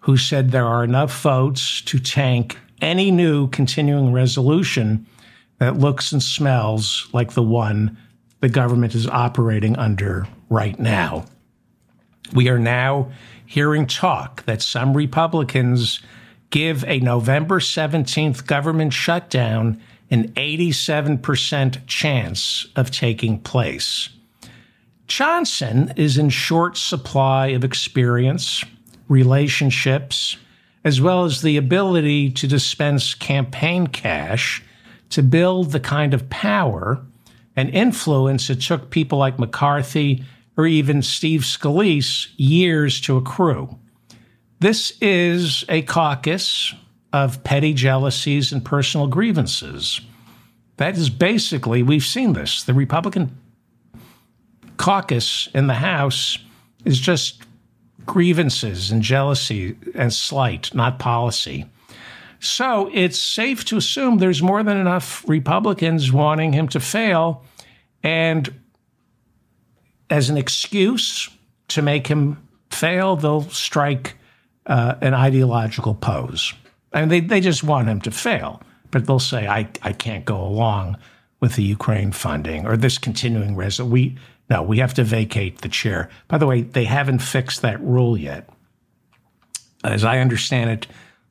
who 0.01 0.17
said 0.17 0.51
there 0.51 0.65
are 0.65 0.83
enough 0.83 1.21
votes 1.21 1.81
to 1.81 1.99
tank 1.99 2.57
any 2.81 3.11
new 3.11 3.47
continuing 3.49 4.11
resolution 4.11 5.05
that 5.59 5.77
looks 5.77 6.11
and 6.11 6.23
smells 6.23 7.07
like 7.13 7.33
the 7.33 7.43
one 7.43 7.95
the 8.41 8.49
government 8.49 8.93
is 8.93 9.07
operating 9.07 9.77
under 9.77 10.27
right 10.49 10.77
now. 10.79 11.25
We 12.33 12.49
are 12.49 12.59
now 12.59 13.11
hearing 13.45 13.87
talk 13.87 14.43
that 14.45 14.61
some 14.61 14.95
Republicans 14.95 16.01
give 16.49 16.83
a 16.85 16.99
November 16.99 17.59
17th 17.59 18.45
government 18.45 18.93
shutdown 18.93 19.81
an 20.09 20.29
87% 20.33 21.87
chance 21.87 22.67
of 22.75 22.91
taking 22.91 23.39
place. 23.39 24.09
Johnson 25.07 25.93
is 25.95 26.17
in 26.17 26.29
short 26.29 26.77
supply 26.77 27.47
of 27.47 27.63
experience, 27.63 28.63
relationships, 29.07 30.37
as 30.83 30.99
well 30.99 31.25
as 31.25 31.41
the 31.41 31.57
ability 31.57 32.31
to 32.31 32.47
dispense 32.47 33.13
campaign 33.13 33.87
cash 33.87 34.63
to 35.09 35.21
build 35.21 35.71
the 35.71 35.79
kind 35.79 36.13
of 36.13 36.29
power 36.29 37.01
and 37.55 37.69
influence 37.69 38.49
it 38.49 38.61
took 38.61 38.89
people 38.89 39.17
like 39.17 39.39
McCarthy 39.39 40.23
or 40.57 40.65
even 40.65 41.01
Steve 41.01 41.41
Scalise 41.41 42.27
years 42.37 42.99
to 43.01 43.17
accrue. 43.17 43.77
This 44.59 44.93
is 45.01 45.65
a 45.69 45.81
caucus 45.81 46.73
of 47.13 47.43
petty 47.43 47.73
jealousies 47.73 48.51
and 48.51 48.63
personal 48.63 49.07
grievances. 49.07 50.01
That 50.77 50.97
is 50.97 51.09
basically, 51.09 51.83
we've 51.83 52.03
seen 52.03 52.33
this. 52.33 52.63
The 52.63 52.73
Republican 52.73 53.37
caucus 54.77 55.49
in 55.53 55.67
the 55.67 55.73
House 55.73 56.37
is 56.85 56.99
just 56.99 57.43
grievances 58.05 58.91
and 58.91 59.01
jealousy 59.01 59.75
and 59.93 60.11
slight, 60.13 60.73
not 60.73 60.99
policy. 60.99 61.65
So 62.41 62.89
it's 62.91 63.19
safe 63.19 63.63
to 63.65 63.77
assume 63.77 64.17
there's 64.17 64.41
more 64.41 64.63
than 64.63 64.75
enough 64.75 65.23
Republicans 65.29 66.11
wanting 66.11 66.53
him 66.53 66.67
to 66.69 66.79
fail. 66.79 67.43
And 68.01 68.51
as 70.09 70.31
an 70.31 70.37
excuse 70.37 71.29
to 71.67 71.83
make 71.83 72.07
him 72.07 72.47
fail, 72.71 73.15
they'll 73.15 73.43
strike 73.43 74.17
uh, 74.65 74.95
an 75.01 75.13
ideological 75.13 75.93
pose. 75.93 76.51
And 76.91 77.11
they, 77.11 77.19
they 77.19 77.41
just 77.41 77.63
want 77.63 77.87
him 77.87 78.01
to 78.01 78.11
fail, 78.11 78.63
but 78.89 79.05
they'll 79.05 79.19
say, 79.19 79.47
I, 79.47 79.69
I 79.83 79.93
can't 79.93 80.25
go 80.25 80.41
along 80.41 80.97
with 81.41 81.55
the 81.55 81.63
Ukraine 81.63 82.11
funding 82.11 82.65
or 82.65 82.75
this 82.75 82.97
continuing 82.97 83.55
resolution. 83.55 83.91
We, 83.91 84.17
no, 84.49 84.63
we 84.63 84.79
have 84.79 84.95
to 84.95 85.03
vacate 85.03 85.61
the 85.61 85.69
chair. 85.69 86.09
By 86.27 86.39
the 86.39 86.47
way, 86.47 86.63
they 86.63 86.85
haven't 86.85 87.19
fixed 87.19 87.61
that 87.61 87.79
rule 87.81 88.17
yet. 88.17 88.49
As 89.83 90.03
I 90.03 90.17
understand 90.17 90.71
it, 90.71 90.87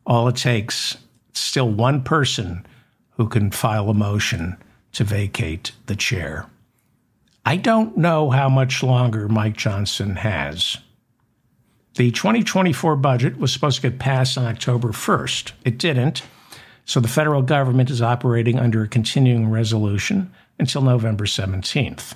all 0.06 0.28
it 0.28 0.36
takes 0.36 0.96
still 1.32 1.68
one 1.68 2.02
person 2.02 2.66
who 3.12 3.28
can 3.28 3.50
file 3.50 3.90
a 3.90 3.94
motion 3.94 4.56
to 4.92 5.04
vacate 5.04 5.72
the 5.86 5.96
chair. 5.96 6.46
I 7.44 7.56
don't 7.56 7.96
know 7.96 8.30
how 8.30 8.48
much 8.48 8.82
longer 8.82 9.28
Mike 9.28 9.56
Johnson 9.56 10.16
has. 10.16 10.76
The 11.96 12.10
2024 12.10 12.96
budget 12.96 13.38
was 13.38 13.52
supposed 13.52 13.76
to 13.76 13.90
get 13.90 13.98
passed 13.98 14.38
on 14.38 14.44
October 14.44 14.88
1st. 14.88 15.52
It 15.64 15.78
didn't. 15.78 16.22
So 16.84 17.00
the 17.00 17.08
federal 17.08 17.42
government 17.42 17.90
is 17.90 18.02
operating 18.02 18.58
under 18.58 18.82
a 18.82 18.88
continuing 18.88 19.50
resolution 19.50 20.32
until 20.58 20.82
November 20.82 21.24
17th. 21.24 22.14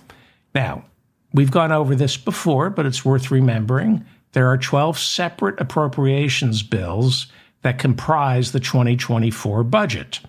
Now, 0.55 0.85
we've 1.33 1.51
gone 1.51 1.73
over 1.73 1.95
this 1.95 2.17
before, 2.17 2.71
but 2.71 2.87
it's 2.87 3.05
worth 3.05 3.31
remembering. 3.31 4.05
There 4.33 4.49
are 4.49 4.59
12 4.59 4.99
separate 4.99 5.61
appropriations 5.61 6.63
bills 6.63 7.27
that 7.65 7.79
comprise 7.79 8.53
the 8.53 8.61
2024 8.61 9.65
budget. 9.65 10.21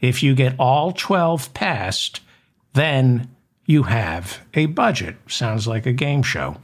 If 0.00 0.22
you 0.22 0.34
get 0.34 0.58
all 0.58 0.92
12 0.92 1.52
passed, 1.52 2.22
then 2.72 3.28
you 3.66 3.82
have 3.82 4.38
a 4.54 4.66
budget. 4.66 5.16
Sounds 5.28 5.68
like 5.68 5.84
a 5.84 5.92
game 5.92 6.22
show. 6.22 6.56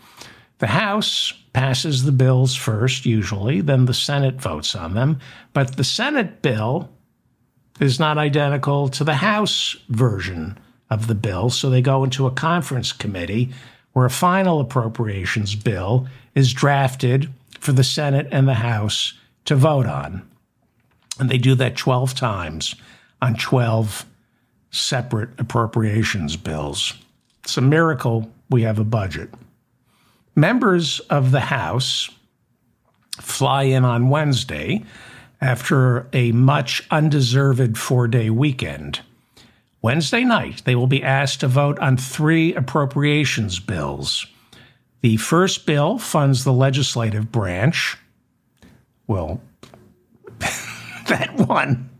The 0.58 0.68
House 0.68 1.34
passes 1.52 2.04
the 2.04 2.12
bills 2.12 2.54
first, 2.54 3.04
usually, 3.04 3.60
then 3.60 3.84
the 3.84 3.92
Senate 3.92 4.40
votes 4.40 4.74
on 4.74 4.94
them. 4.94 5.20
But 5.52 5.76
the 5.76 5.84
Senate 5.84 6.40
bill 6.40 6.88
is 7.78 8.00
not 8.00 8.16
identical 8.16 8.88
to 8.88 9.04
the 9.04 9.16
House 9.16 9.76
version 9.90 10.58
of 10.88 11.06
the 11.06 11.14
bill, 11.14 11.50
so 11.50 11.68
they 11.68 11.82
go 11.82 12.02
into 12.02 12.26
a 12.26 12.30
conference 12.30 12.92
committee 12.92 13.50
where 13.92 14.06
a 14.06 14.10
final 14.10 14.58
appropriations 14.58 15.54
bill 15.54 16.08
is 16.34 16.54
drafted 16.54 17.28
for 17.60 17.72
the 17.72 17.84
Senate 17.84 18.28
and 18.30 18.48
the 18.48 18.54
House 18.54 19.12
to 19.44 19.56
vote 19.56 19.86
on. 19.86 20.28
And 21.18 21.30
they 21.30 21.38
do 21.38 21.54
that 21.56 21.76
12 21.76 22.14
times 22.14 22.74
on 23.22 23.34
12 23.36 24.04
separate 24.70 25.30
appropriations 25.38 26.36
bills. 26.36 26.94
It's 27.44 27.56
a 27.56 27.62
miracle 27.62 28.30
we 28.50 28.62
have 28.62 28.78
a 28.78 28.84
budget. 28.84 29.30
Members 30.34 31.00
of 31.00 31.30
the 31.30 31.40
House 31.40 32.10
fly 33.20 33.64
in 33.64 33.84
on 33.84 34.08
Wednesday 34.10 34.84
after 35.40 36.08
a 36.12 36.32
much 36.32 36.82
undeserved 36.90 37.78
four 37.78 38.08
day 38.08 38.30
weekend. 38.30 39.00
Wednesday 39.82 40.24
night, 40.24 40.62
they 40.64 40.74
will 40.74 40.86
be 40.86 41.02
asked 41.02 41.40
to 41.40 41.48
vote 41.48 41.78
on 41.78 41.96
three 41.96 42.54
appropriations 42.54 43.60
bills. 43.60 44.26
The 45.02 45.18
first 45.18 45.66
bill 45.66 45.98
funds 45.98 46.44
the 46.44 46.52
legislative 46.52 47.30
branch. 47.30 47.98
Well, 49.06 49.40
that 50.38 51.34
one. 51.36 51.90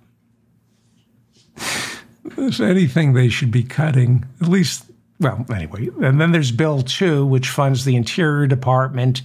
If 2.37 2.61
anything, 2.61 3.13
they 3.13 3.29
should 3.29 3.51
be 3.51 3.63
cutting, 3.63 4.25
at 4.41 4.49
least, 4.49 4.91
well, 5.21 5.45
anyway. 5.51 5.89
And 6.03 6.21
then 6.21 6.33
there's 6.33 6.51
Bill 6.51 6.83
2, 6.83 7.25
which 7.27 7.49
funds 7.49 7.85
the 7.85 7.97
Interior 7.97 8.47
Department 8.47 9.23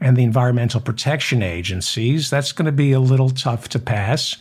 and 0.00 0.16
the 0.16 0.22
Environmental 0.22 0.80
Protection 0.80 1.42
Agencies. 1.42 2.28
That's 2.28 2.52
going 2.52 2.66
to 2.66 2.72
be 2.72 2.92
a 2.92 3.00
little 3.00 3.30
tough 3.30 3.68
to 3.70 3.78
pass. 3.78 4.36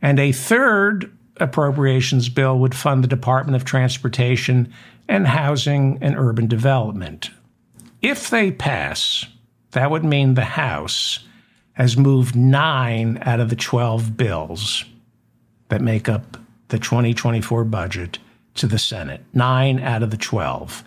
And 0.00 0.18
a 0.18 0.32
third 0.32 1.12
appropriations 1.38 2.28
bill 2.28 2.58
would 2.58 2.74
fund 2.74 3.02
the 3.02 3.08
Department 3.08 3.56
of 3.56 3.64
Transportation 3.64 4.72
and 5.08 5.26
Housing 5.26 5.98
and 6.00 6.16
Urban 6.16 6.46
Development. 6.46 7.30
If 8.00 8.30
they 8.30 8.50
pass, 8.50 9.26
that 9.72 9.90
would 9.90 10.04
mean 10.04 10.34
the 10.34 10.42
House 10.44 11.20
has 11.74 11.96
moved 11.96 12.36
nine 12.36 13.18
out 13.22 13.40
of 13.40 13.48
the 13.48 13.56
12 13.56 14.16
bills 14.16 14.84
that 15.68 15.80
make 15.80 16.08
up 16.08 16.36
the 16.68 16.78
2024 16.78 17.64
budget 17.64 18.18
to 18.54 18.66
the 18.66 18.78
Senate. 18.78 19.22
Nine 19.32 19.80
out 19.80 20.02
of 20.02 20.10
the 20.10 20.16
12 20.16 20.84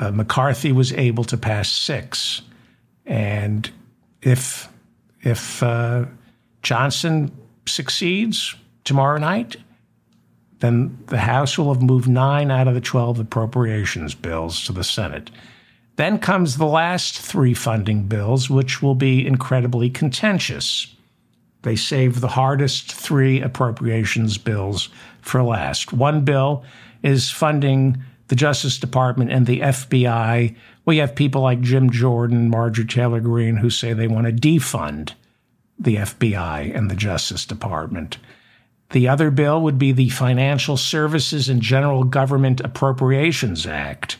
uh, 0.00 0.10
McCarthy 0.10 0.72
was 0.72 0.92
able 0.92 1.24
to 1.24 1.36
pass 1.36 1.70
six, 1.70 2.42
and 3.06 3.70
if 4.22 4.68
if 5.20 5.62
uh, 5.62 6.06
Johnson 6.62 7.30
succeeds 7.66 8.54
tomorrow 8.84 9.18
night, 9.18 9.56
then 10.60 10.98
the 11.06 11.18
House 11.18 11.58
will 11.58 11.72
have 11.72 11.82
moved 11.82 12.08
nine 12.08 12.50
out 12.50 12.68
of 12.68 12.74
the 12.74 12.80
12 12.80 13.20
appropriations 13.20 14.14
bills 14.14 14.64
to 14.66 14.72
the 14.72 14.84
Senate. 14.84 15.30
Then 15.96 16.18
comes 16.18 16.56
the 16.56 16.66
last 16.66 17.18
three 17.18 17.54
funding 17.54 18.04
bills, 18.04 18.50
which 18.50 18.82
will 18.82 18.94
be 18.94 19.26
incredibly 19.26 19.90
contentious. 19.90 20.94
They 21.62 21.76
save 21.76 22.20
the 22.20 22.28
hardest 22.28 22.92
three 22.92 23.40
appropriations 23.40 24.36
bills 24.36 24.88
for 25.20 25.42
last. 25.42 25.92
One 25.92 26.24
bill 26.24 26.64
is 27.02 27.30
funding 27.30 28.02
the 28.28 28.34
Justice 28.34 28.78
Department 28.78 29.30
and 29.30 29.46
the 29.46 29.60
FBI. 29.60 30.56
We 30.84 30.96
have 30.98 31.14
people 31.14 31.42
like 31.42 31.60
Jim 31.60 31.90
Jordan, 31.90 32.50
Marjorie 32.50 32.86
Taylor 32.86 33.20
Greene, 33.20 33.56
who 33.56 33.70
say 33.70 33.92
they 33.92 34.08
want 34.08 34.26
to 34.26 34.32
defund 34.32 35.12
the 35.78 35.96
FBI 35.96 36.76
and 36.76 36.90
the 36.90 36.96
Justice 36.96 37.46
Department. 37.46 38.18
The 38.90 39.08
other 39.08 39.30
bill 39.30 39.60
would 39.62 39.78
be 39.78 39.92
the 39.92 40.10
Financial 40.10 40.76
Services 40.76 41.48
and 41.48 41.60
General 41.60 42.04
Government 42.04 42.60
Appropriations 42.60 43.66
Act. 43.66 44.18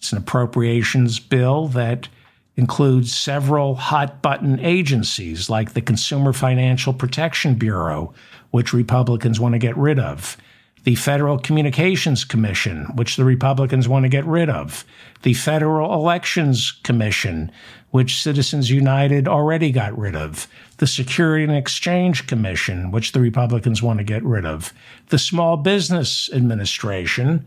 It's 0.00 0.12
an 0.12 0.18
appropriations 0.18 1.20
bill 1.20 1.68
that 1.68 2.08
includes 2.56 3.14
several 3.14 3.74
hot 3.74 4.22
button 4.22 4.58
agencies 4.60 5.50
like 5.50 5.74
the 5.74 5.82
Consumer 5.82 6.32
Financial 6.32 6.92
Protection 6.94 7.54
Bureau, 7.54 8.14
which 8.50 8.72
Republicans 8.72 9.38
want 9.38 9.52
to 9.52 9.58
get 9.58 9.76
rid 9.76 9.98
of 9.98 10.36
the 10.84 10.94
Federal 10.94 11.38
Communications 11.38 12.24
Commission, 12.24 12.86
which 12.94 13.16
the 13.16 13.24
Republicans 13.24 13.86
want 13.86 14.04
to 14.04 14.08
get 14.08 14.24
rid 14.24 14.48
of, 14.48 14.84
the 15.22 15.34
Federal 15.34 15.92
Elections 15.92 16.72
Commission, 16.82 17.52
which 17.90 18.22
Citizens 18.22 18.70
United 18.70 19.28
already 19.28 19.72
got 19.72 19.96
rid 19.98 20.16
of, 20.16 20.48
the 20.78 20.86
Security 20.86 21.44
and 21.44 21.54
Exchange 21.54 22.26
Commission, 22.26 22.90
which 22.90 23.12
the 23.12 23.20
Republicans 23.20 23.82
want 23.82 23.98
to 23.98 24.04
get 24.04 24.22
rid 24.22 24.46
of, 24.46 24.72
the 25.08 25.18
Small 25.18 25.58
Business 25.58 26.30
Administration, 26.32 27.44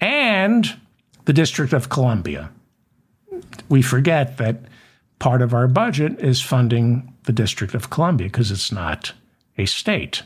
and 0.00 0.78
the 1.24 1.32
District 1.32 1.72
of 1.72 1.88
Columbia. 1.88 2.50
We 3.68 3.82
forget 3.82 4.36
that 4.38 4.60
part 5.18 5.42
of 5.42 5.54
our 5.54 5.68
budget 5.68 6.18
is 6.18 6.40
funding 6.40 7.14
the 7.24 7.32
District 7.32 7.74
of 7.74 7.90
Columbia 7.90 8.28
because 8.28 8.50
it's 8.50 8.72
not 8.72 9.12
a 9.56 9.66
state. 9.66 10.22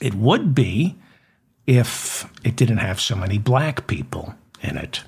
It 0.00 0.14
would 0.14 0.54
be 0.54 0.96
if 1.66 2.30
it 2.44 2.56
didn't 2.56 2.78
have 2.78 3.00
so 3.00 3.14
many 3.14 3.38
black 3.38 3.86
people 3.86 4.34
in 4.62 4.76
it. 4.76 5.02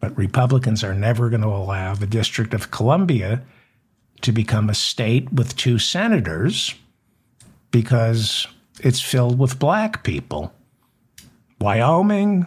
But 0.00 0.16
Republicans 0.16 0.84
are 0.84 0.94
never 0.94 1.30
going 1.30 1.42
to 1.42 1.48
allow 1.48 1.94
the 1.94 2.06
District 2.06 2.52
of 2.52 2.70
Columbia 2.70 3.42
to 4.20 4.32
become 4.32 4.68
a 4.68 4.74
state 4.74 5.32
with 5.32 5.56
two 5.56 5.78
senators 5.78 6.74
because 7.70 8.46
it's 8.80 9.00
filled 9.00 9.38
with 9.38 9.58
black 9.58 10.04
people. 10.04 10.52
Wyoming, 11.60 12.46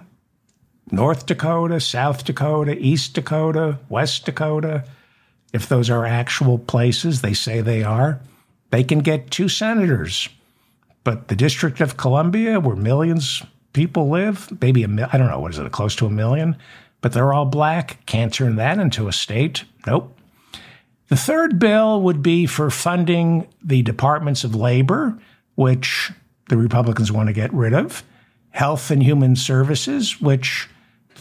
North 0.91 1.25
Dakota, 1.25 1.79
South 1.79 2.23
Dakota, 2.23 2.77
East 2.77 3.13
Dakota, 3.13 3.79
West 3.89 4.25
Dakota, 4.25 4.85
if 5.53 5.67
those 5.67 5.89
are 5.89 6.05
actual 6.05 6.57
places, 6.57 7.21
they 7.21 7.33
say 7.33 7.61
they 7.61 7.83
are, 7.83 8.19
they 8.71 8.83
can 8.83 8.99
get 8.99 9.31
two 9.31 9.49
senators 9.49 10.29
but 11.07 11.29
the 11.29 11.37
District 11.37 11.79
of 11.79 11.95
Columbia, 11.95 12.59
where 12.59 12.75
millions 12.75 13.41
people 13.71 14.09
live, 14.09 14.49
maybe 14.59 14.83
a 14.83 14.89
mil- 14.89 15.07
I 15.13 15.17
don't 15.17 15.29
know 15.29 15.39
what 15.39 15.53
is 15.53 15.57
it, 15.57 15.71
close 15.71 15.95
to 15.95 16.05
a 16.05 16.09
million, 16.09 16.57
but 16.99 17.13
they're 17.13 17.31
all 17.31 17.45
black. 17.45 18.05
Can't 18.05 18.33
turn 18.33 18.57
that 18.57 18.77
into 18.77 19.07
a 19.07 19.13
state. 19.13 19.63
Nope. 19.85 20.19
The 21.07 21.15
third 21.15 21.59
bill 21.59 22.01
would 22.01 22.21
be 22.21 22.45
for 22.45 22.69
funding 22.69 23.47
the 23.63 23.83
departments 23.83 24.43
of 24.43 24.53
labor, 24.53 25.17
which 25.55 26.11
the 26.49 26.57
Republicans 26.57 27.09
want 27.09 27.27
to 27.27 27.33
get 27.33 27.53
rid 27.53 27.73
of, 27.73 28.03
health 28.49 28.91
and 28.91 29.01
human 29.01 29.37
services, 29.37 30.19
which 30.19 30.67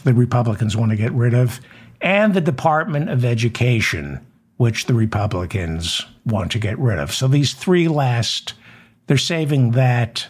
the 0.07 0.13
Republicans 0.13 0.77
want 0.77 0.89
to 0.91 0.95
get 0.95 1.11
rid 1.11 1.33
of, 1.33 1.59
and 1.99 2.33
the 2.33 2.39
Department 2.39 3.09
of 3.09 3.25
Education, 3.25 4.25
which 4.55 4.85
the 4.85 4.93
Republicans 4.93 6.01
want 6.25 6.49
to 6.53 6.59
get 6.59 6.79
rid 6.79 6.97
of. 6.97 7.13
So 7.13 7.27
these 7.27 7.53
three 7.53 7.89
last, 7.89 8.53
they're 9.07 9.17
saving 9.17 9.71
that, 9.71 10.25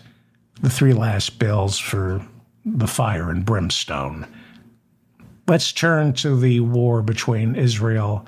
the 0.60 0.70
three 0.72 0.94
last 0.94 1.38
bills 1.38 1.78
for 1.78 2.26
the 2.66 2.88
fire 2.88 3.30
and 3.30 3.46
brimstone. 3.46 4.26
Let's 5.48 5.72
turn 5.72 6.14
to 6.14 6.36
the 6.36 6.62
war 6.62 7.04
between 7.04 7.54
Israel 7.54 8.26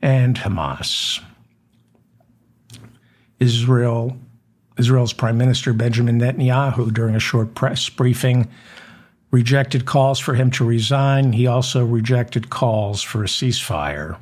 and 0.00 0.34
Hamas. 0.36 1.20
Israel 3.38 4.16
Israel's 4.78 5.12
Prime 5.12 5.36
Minister 5.36 5.72
Benjamin 5.72 6.20
Netanyahu, 6.20 6.92
during 6.92 7.14
a 7.14 7.20
short 7.20 7.54
press 7.54 7.88
briefing, 7.88 8.48
rejected 9.30 9.84
calls 9.84 10.18
for 10.18 10.34
him 10.34 10.50
to 10.52 10.64
resign. 10.64 11.32
He 11.32 11.46
also 11.46 11.84
rejected 11.84 12.50
calls 12.50 13.02
for 13.02 13.22
a 13.22 13.26
ceasefire. 13.26 14.18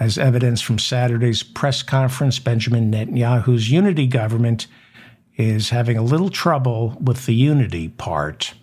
As 0.00 0.18
evidence 0.18 0.60
from 0.60 0.78
Saturday's 0.78 1.42
press 1.42 1.82
conference, 1.82 2.38
Benjamin 2.38 2.90
Netanyahu's 2.90 3.70
unity 3.70 4.06
government 4.06 4.66
is 5.36 5.70
having 5.70 5.96
a 5.96 6.02
little 6.02 6.30
trouble 6.30 6.96
with 7.00 7.26
the 7.26 7.34
unity 7.34 7.88
part. 7.88 8.54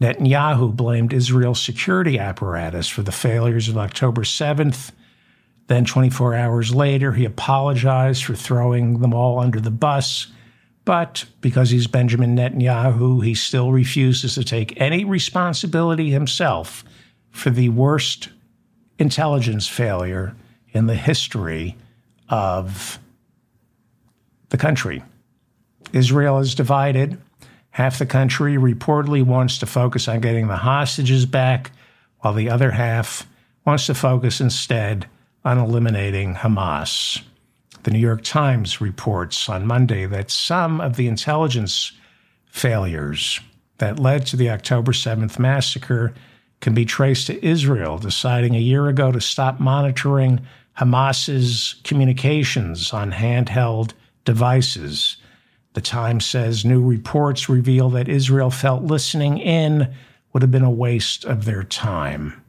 Netanyahu 0.00 0.74
blamed 0.74 1.12
Israel's 1.12 1.60
security 1.60 2.18
apparatus 2.18 2.88
for 2.88 3.02
the 3.02 3.12
failures 3.12 3.68
of 3.68 3.76
October 3.76 4.22
7th. 4.22 4.92
Then, 5.66 5.84
24 5.84 6.34
hours 6.34 6.74
later, 6.74 7.12
he 7.12 7.24
apologized 7.24 8.24
for 8.24 8.34
throwing 8.34 9.00
them 9.00 9.12
all 9.12 9.38
under 9.38 9.60
the 9.60 9.70
bus. 9.70 10.28
But 10.88 11.26
because 11.42 11.68
he's 11.68 11.86
Benjamin 11.86 12.34
Netanyahu, 12.34 13.22
he 13.22 13.34
still 13.34 13.72
refuses 13.72 14.36
to 14.36 14.42
take 14.42 14.80
any 14.80 15.04
responsibility 15.04 16.08
himself 16.08 16.82
for 17.30 17.50
the 17.50 17.68
worst 17.68 18.30
intelligence 18.98 19.68
failure 19.68 20.34
in 20.70 20.86
the 20.86 20.94
history 20.94 21.76
of 22.30 22.98
the 24.48 24.56
country. 24.56 25.04
Israel 25.92 26.38
is 26.38 26.54
divided. 26.54 27.20
Half 27.68 27.98
the 27.98 28.06
country 28.06 28.54
reportedly 28.54 29.22
wants 29.22 29.58
to 29.58 29.66
focus 29.66 30.08
on 30.08 30.20
getting 30.20 30.48
the 30.48 30.56
hostages 30.56 31.26
back, 31.26 31.70
while 32.20 32.32
the 32.32 32.48
other 32.48 32.70
half 32.70 33.28
wants 33.66 33.84
to 33.88 33.94
focus 33.94 34.40
instead 34.40 35.06
on 35.44 35.58
eliminating 35.58 36.36
Hamas. 36.36 37.20
The 37.84 37.90
New 37.90 37.98
York 37.98 38.22
Times 38.22 38.80
reports 38.80 39.48
on 39.48 39.66
Monday 39.66 40.06
that 40.06 40.30
some 40.30 40.80
of 40.80 40.96
the 40.96 41.08
intelligence 41.08 41.92
failures 42.46 43.40
that 43.78 43.98
led 43.98 44.26
to 44.26 44.36
the 44.36 44.50
October 44.50 44.92
7th 44.92 45.38
massacre 45.38 46.14
can 46.60 46.74
be 46.74 46.84
traced 46.84 47.28
to 47.28 47.46
Israel 47.46 47.98
deciding 47.98 48.56
a 48.56 48.60
year 48.60 48.88
ago 48.88 49.12
to 49.12 49.20
stop 49.20 49.60
monitoring 49.60 50.40
Hamas's 50.74 51.76
communications 51.84 52.92
on 52.92 53.12
handheld 53.12 53.92
devices 54.24 55.18
the 55.78 55.82
Times 55.82 56.26
says 56.26 56.64
new 56.64 56.84
reports 56.84 57.48
reveal 57.48 57.88
that 57.90 58.08
Israel 58.08 58.50
felt 58.50 58.82
listening 58.82 59.38
in 59.38 59.94
would 60.32 60.42
have 60.42 60.50
been 60.50 60.64
a 60.64 60.70
waste 60.70 61.24
of 61.24 61.44
their 61.44 61.62
time. 61.62 62.42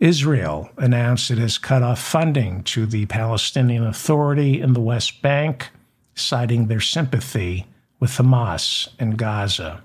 Israel 0.00 0.70
announced 0.76 1.30
it 1.30 1.38
has 1.38 1.58
cut 1.58 1.82
off 1.82 2.00
funding 2.00 2.62
to 2.62 2.86
the 2.86 3.06
Palestinian 3.06 3.84
Authority 3.84 4.60
in 4.60 4.72
the 4.72 4.80
West 4.80 5.22
Bank, 5.22 5.70
citing 6.14 6.66
their 6.66 6.80
sympathy 6.80 7.66
with 7.98 8.12
Hamas 8.12 8.88
in 9.00 9.12
Gaza. 9.12 9.82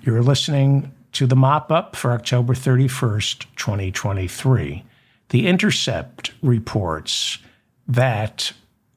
You're 0.00 0.22
listening 0.22 0.92
to 1.12 1.26
the 1.26 1.36
mop 1.36 1.70
up 1.70 1.96
for 1.96 2.12
October 2.12 2.54
31st, 2.54 3.46
2023. 3.56 4.84
The 5.28 5.46
Intercept 5.46 6.32
reports 6.40 7.38
that 7.86 8.52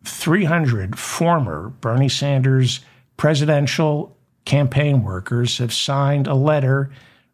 300 0.05 0.97
former 0.97 1.69
Bernie 1.81 2.07
Sanders 2.07 2.79
presidential 3.17 4.15
campaign 4.45 5.03
workers 5.03 5.57
have 5.57 5.73
signed 5.73 6.27
a 6.27 6.33
letter 6.33 6.89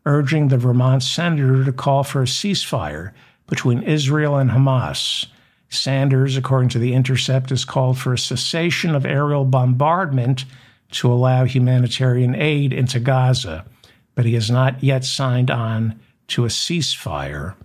urging 0.05 0.47
the 0.47 0.57
Vermont 0.57 1.03
senator 1.03 1.63
to 1.63 1.71
call 1.71 2.03
for 2.03 2.21
a 2.21 2.25
ceasefire 2.25 3.11
between 3.47 3.83
Israel 3.83 4.37
and 4.37 4.51
Hamas. 4.51 5.25
Sanders, 5.69 6.37
according 6.37 6.69
to 6.69 6.79
The 6.79 6.93
Intercept, 6.93 7.49
has 7.49 7.65
called 7.65 7.97
for 7.97 8.13
a 8.13 8.17
cessation 8.17 8.95
of 8.95 9.05
aerial 9.05 9.45
bombardment 9.45 10.45
to 10.91 11.11
allow 11.11 11.43
humanitarian 11.43 12.35
aid 12.35 12.71
into 12.71 12.99
Gaza, 12.99 13.65
but 14.13 14.25
he 14.25 14.35
has 14.35 14.49
not 14.49 14.83
yet 14.83 15.03
signed 15.03 15.51
on 15.51 15.99
to 16.27 16.45
a 16.45 16.49
ceasefire. 16.49 17.55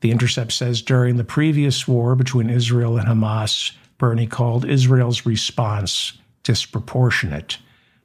The 0.00 0.10
Intercept 0.10 0.52
says 0.52 0.82
during 0.82 1.16
the 1.16 1.24
previous 1.24 1.86
war 1.86 2.14
between 2.14 2.50
Israel 2.50 2.98
and 2.98 3.08
Hamas, 3.08 3.72
Bernie 3.98 4.26
called 4.26 4.64
Israel's 4.64 5.24
response 5.24 6.14
disproportionate. 6.42 7.58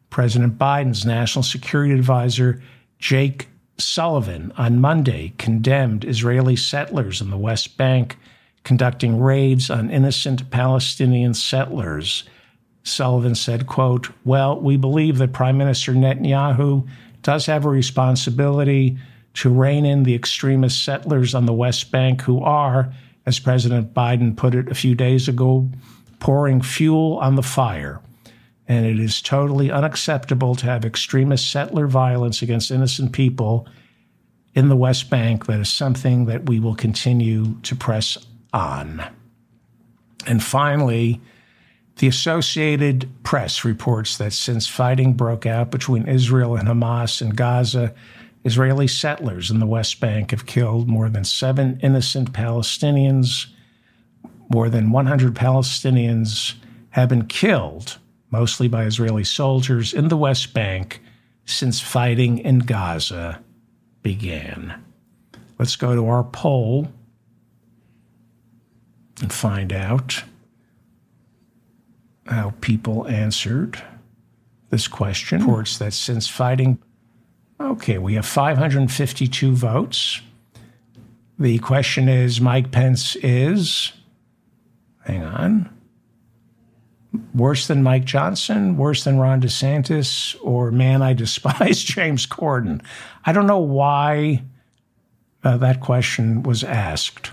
President 0.09 0.57
Biden's 0.57 1.05
national 1.05 1.43
security 1.43 1.93
advisor, 1.93 2.61
Jake 2.99 3.47
Sullivan, 3.77 4.51
on 4.57 4.79
Monday 4.79 5.33
condemned 5.37 6.05
Israeli 6.05 6.55
settlers 6.55 7.21
in 7.21 7.29
the 7.29 7.37
West 7.37 7.77
Bank 7.77 8.17
conducting 8.63 9.19
raids 9.19 9.69
on 9.69 9.89
innocent 9.89 10.49
Palestinian 10.51 11.33
settlers. 11.33 12.23
Sullivan 12.83 13.35
said, 13.35 13.67
quote, 13.67 14.09
Well, 14.23 14.59
we 14.59 14.77
believe 14.77 15.17
that 15.17 15.33
Prime 15.33 15.57
Minister 15.57 15.93
Netanyahu 15.93 16.87
does 17.21 17.45
have 17.45 17.65
a 17.65 17.69
responsibility 17.69 18.97
to 19.35 19.49
rein 19.49 19.85
in 19.85 20.03
the 20.03 20.15
extremist 20.15 20.83
settlers 20.83 21.33
on 21.33 21.45
the 21.45 21.53
West 21.53 21.91
Bank 21.91 22.21
who 22.21 22.41
are, 22.43 22.93
as 23.25 23.39
President 23.39 23.93
Biden 23.93 24.35
put 24.35 24.55
it 24.55 24.69
a 24.69 24.75
few 24.75 24.95
days 24.95 25.27
ago, 25.27 25.69
pouring 26.19 26.61
fuel 26.61 27.17
on 27.19 27.35
the 27.35 27.43
fire. 27.43 28.01
And 28.71 28.85
it 28.85 29.01
is 29.01 29.21
totally 29.21 29.69
unacceptable 29.69 30.55
to 30.55 30.65
have 30.65 30.85
extremist 30.85 31.51
settler 31.51 31.87
violence 31.87 32.41
against 32.41 32.71
innocent 32.71 33.11
people 33.11 33.67
in 34.53 34.69
the 34.69 34.77
West 34.77 35.09
Bank. 35.09 35.45
That 35.47 35.59
is 35.59 35.67
something 35.67 36.23
that 36.27 36.45
we 36.45 36.57
will 36.61 36.75
continue 36.75 37.59
to 37.63 37.75
press 37.75 38.17
on. 38.53 39.05
And 40.25 40.41
finally, 40.41 41.19
the 41.97 42.07
Associated 42.07 43.09
Press 43.23 43.65
reports 43.65 44.17
that 44.19 44.31
since 44.31 44.67
fighting 44.67 45.15
broke 45.15 45.45
out 45.45 45.69
between 45.69 46.07
Israel 46.07 46.55
and 46.55 46.69
Hamas 46.69 47.21
in 47.21 47.31
Gaza, 47.31 47.93
Israeli 48.45 48.87
settlers 48.87 49.51
in 49.51 49.59
the 49.59 49.67
West 49.67 49.99
Bank 49.99 50.31
have 50.31 50.45
killed 50.45 50.87
more 50.87 51.09
than 51.09 51.25
seven 51.25 51.77
innocent 51.83 52.31
Palestinians. 52.31 53.47
More 54.49 54.69
than 54.69 54.91
100 54.91 55.35
Palestinians 55.35 56.53
have 56.91 57.09
been 57.09 57.25
killed, 57.25 57.97
mostly 58.31 58.67
by 58.67 58.85
Israeli 58.85 59.23
soldiers, 59.23 59.93
in 59.93 60.07
the 60.07 60.17
West 60.17 60.53
Bank 60.53 61.01
since 61.45 61.79
fighting 61.79 62.39
in 62.39 62.59
Gaza 62.59 63.41
began. 64.01 64.83
Let's 65.59 65.75
go 65.75 65.95
to 65.95 66.07
our 66.07 66.23
poll 66.23 66.87
and 69.21 69.31
find 69.31 69.71
out 69.71 70.23
how 72.25 72.53
people 72.61 73.07
answered 73.07 73.81
this 74.69 74.87
question. 74.87 75.41
Reports 75.41 75.77
that 75.77 75.93
since 75.93 76.27
fighting 76.27 76.79
Okay, 77.61 77.99
we 77.99 78.15
have 78.15 78.25
552 78.25 79.53
votes. 79.53 80.19
The 81.37 81.59
question 81.59 82.09
is 82.09 82.41
Mike 82.41 82.71
Pence 82.71 83.15
is, 83.17 83.93
hang 85.05 85.23
on, 85.23 85.69
worse 87.33 87.67
than 87.67 87.83
Mike 87.83 88.05
Johnson, 88.05 88.77
worse 88.77 89.03
than 89.03 89.19
Ron 89.19 89.41
DeSantis, 89.41 90.35
or 90.41 90.71
man, 90.71 91.01
I 91.01 91.13
despise 91.13 91.83
James 91.83 92.25
Corden. 92.25 92.81
I 93.25 93.33
don't 93.33 93.47
know 93.47 93.59
why 93.59 94.43
uh, 95.43 95.57
that 95.57 95.81
question 95.81 96.43
was 96.43 96.63
asked. 96.63 97.31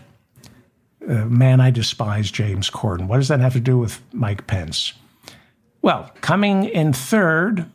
Uh, 1.08 1.24
man, 1.26 1.60
I 1.60 1.70
despise 1.70 2.30
James 2.30 2.70
Corden. 2.70 3.06
What 3.06 3.18
does 3.18 3.28
that 3.28 3.40
have 3.40 3.52
to 3.54 3.60
do 3.60 3.78
with 3.78 4.02
Mike 4.12 4.46
Pence? 4.46 4.92
Well, 5.80 6.10
coming 6.20 6.64
in 6.64 6.92
third, 6.92 7.66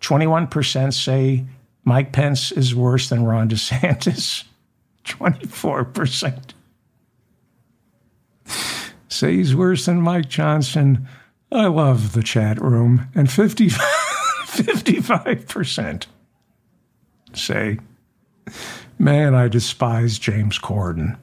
21% 0.00 0.92
say 0.92 1.44
Mike 1.84 2.12
Pence 2.12 2.52
is 2.52 2.74
worse 2.74 3.08
than 3.08 3.24
Ron 3.24 3.48
DeSantis, 3.50 4.44
24%. 5.04 6.52
Say 9.08 9.36
he's 9.36 9.54
worse 9.54 9.86
than 9.86 10.02
Mike 10.02 10.28
Johnson. 10.28 11.06
I 11.52 11.66
love 11.66 12.12
the 12.12 12.22
chat 12.22 12.60
room. 12.60 13.08
And 13.14 13.30
50, 13.30 13.68
55% 13.68 16.06
say, 17.34 17.78
man, 18.98 19.34
I 19.34 19.48
despise 19.48 20.18
James 20.18 20.58
Corden. 20.58 21.16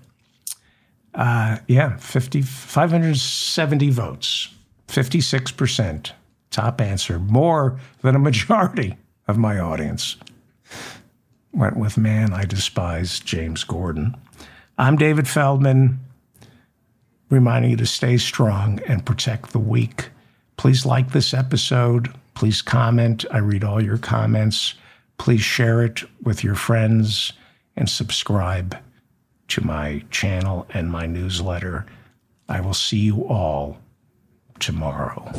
Uh, 1.13 1.57
yeah, 1.67 1.97
50, 1.97 2.41
570 2.41 3.89
votes, 3.91 4.49
56%. 4.87 6.11
Top 6.49 6.81
answer, 6.81 7.19
more 7.19 7.79
than 8.01 8.15
a 8.15 8.19
majority 8.19 8.97
of 9.27 9.37
my 9.37 9.59
audience. 9.59 10.17
Went 11.51 11.77
with 11.77 11.97
Man 11.97 12.33
I 12.33 12.45
Despise, 12.45 13.19
James 13.19 13.63
Corden. 13.63 14.17
I'm 14.77 14.95
David 14.95 15.27
Feldman, 15.27 15.99
reminding 17.29 17.71
you 17.71 17.77
to 17.77 17.85
stay 17.85 18.17
strong 18.17 18.79
and 18.87 19.05
protect 19.05 19.51
the 19.51 19.59
weak. 19.59 20.09
Please 20.57 20.85
like 20.85 21.11
this 21.11 21.33
episode. 21.33 22.13
Please 22.35 22.61
comment. 22.61 23.25
I 23.31 23.39
read 23.39 23.63
all 23.63 23.81
your 23.81 23.97
comments. 23.97 24.75
Please 25.17 25.41
share 25.41 25.83
it 25.83 26.03
with 26.23 26.43
your 26.43 26.55
friends 26.55 27.33
and 27.75 27.89
subscribe 27.89 28.77
to 29.49 29.65
my 29.65 30.03
channel 30.09 30.65
and 30.73 30.91
my 30.91 31.05
newsletter. 31.05 31.85
I 32.49 32.61
will 32.61 32.73
see 32.73 32.99
you 32.99 33.25
all 33.27 33.77
tomorrow. 34.59 35.31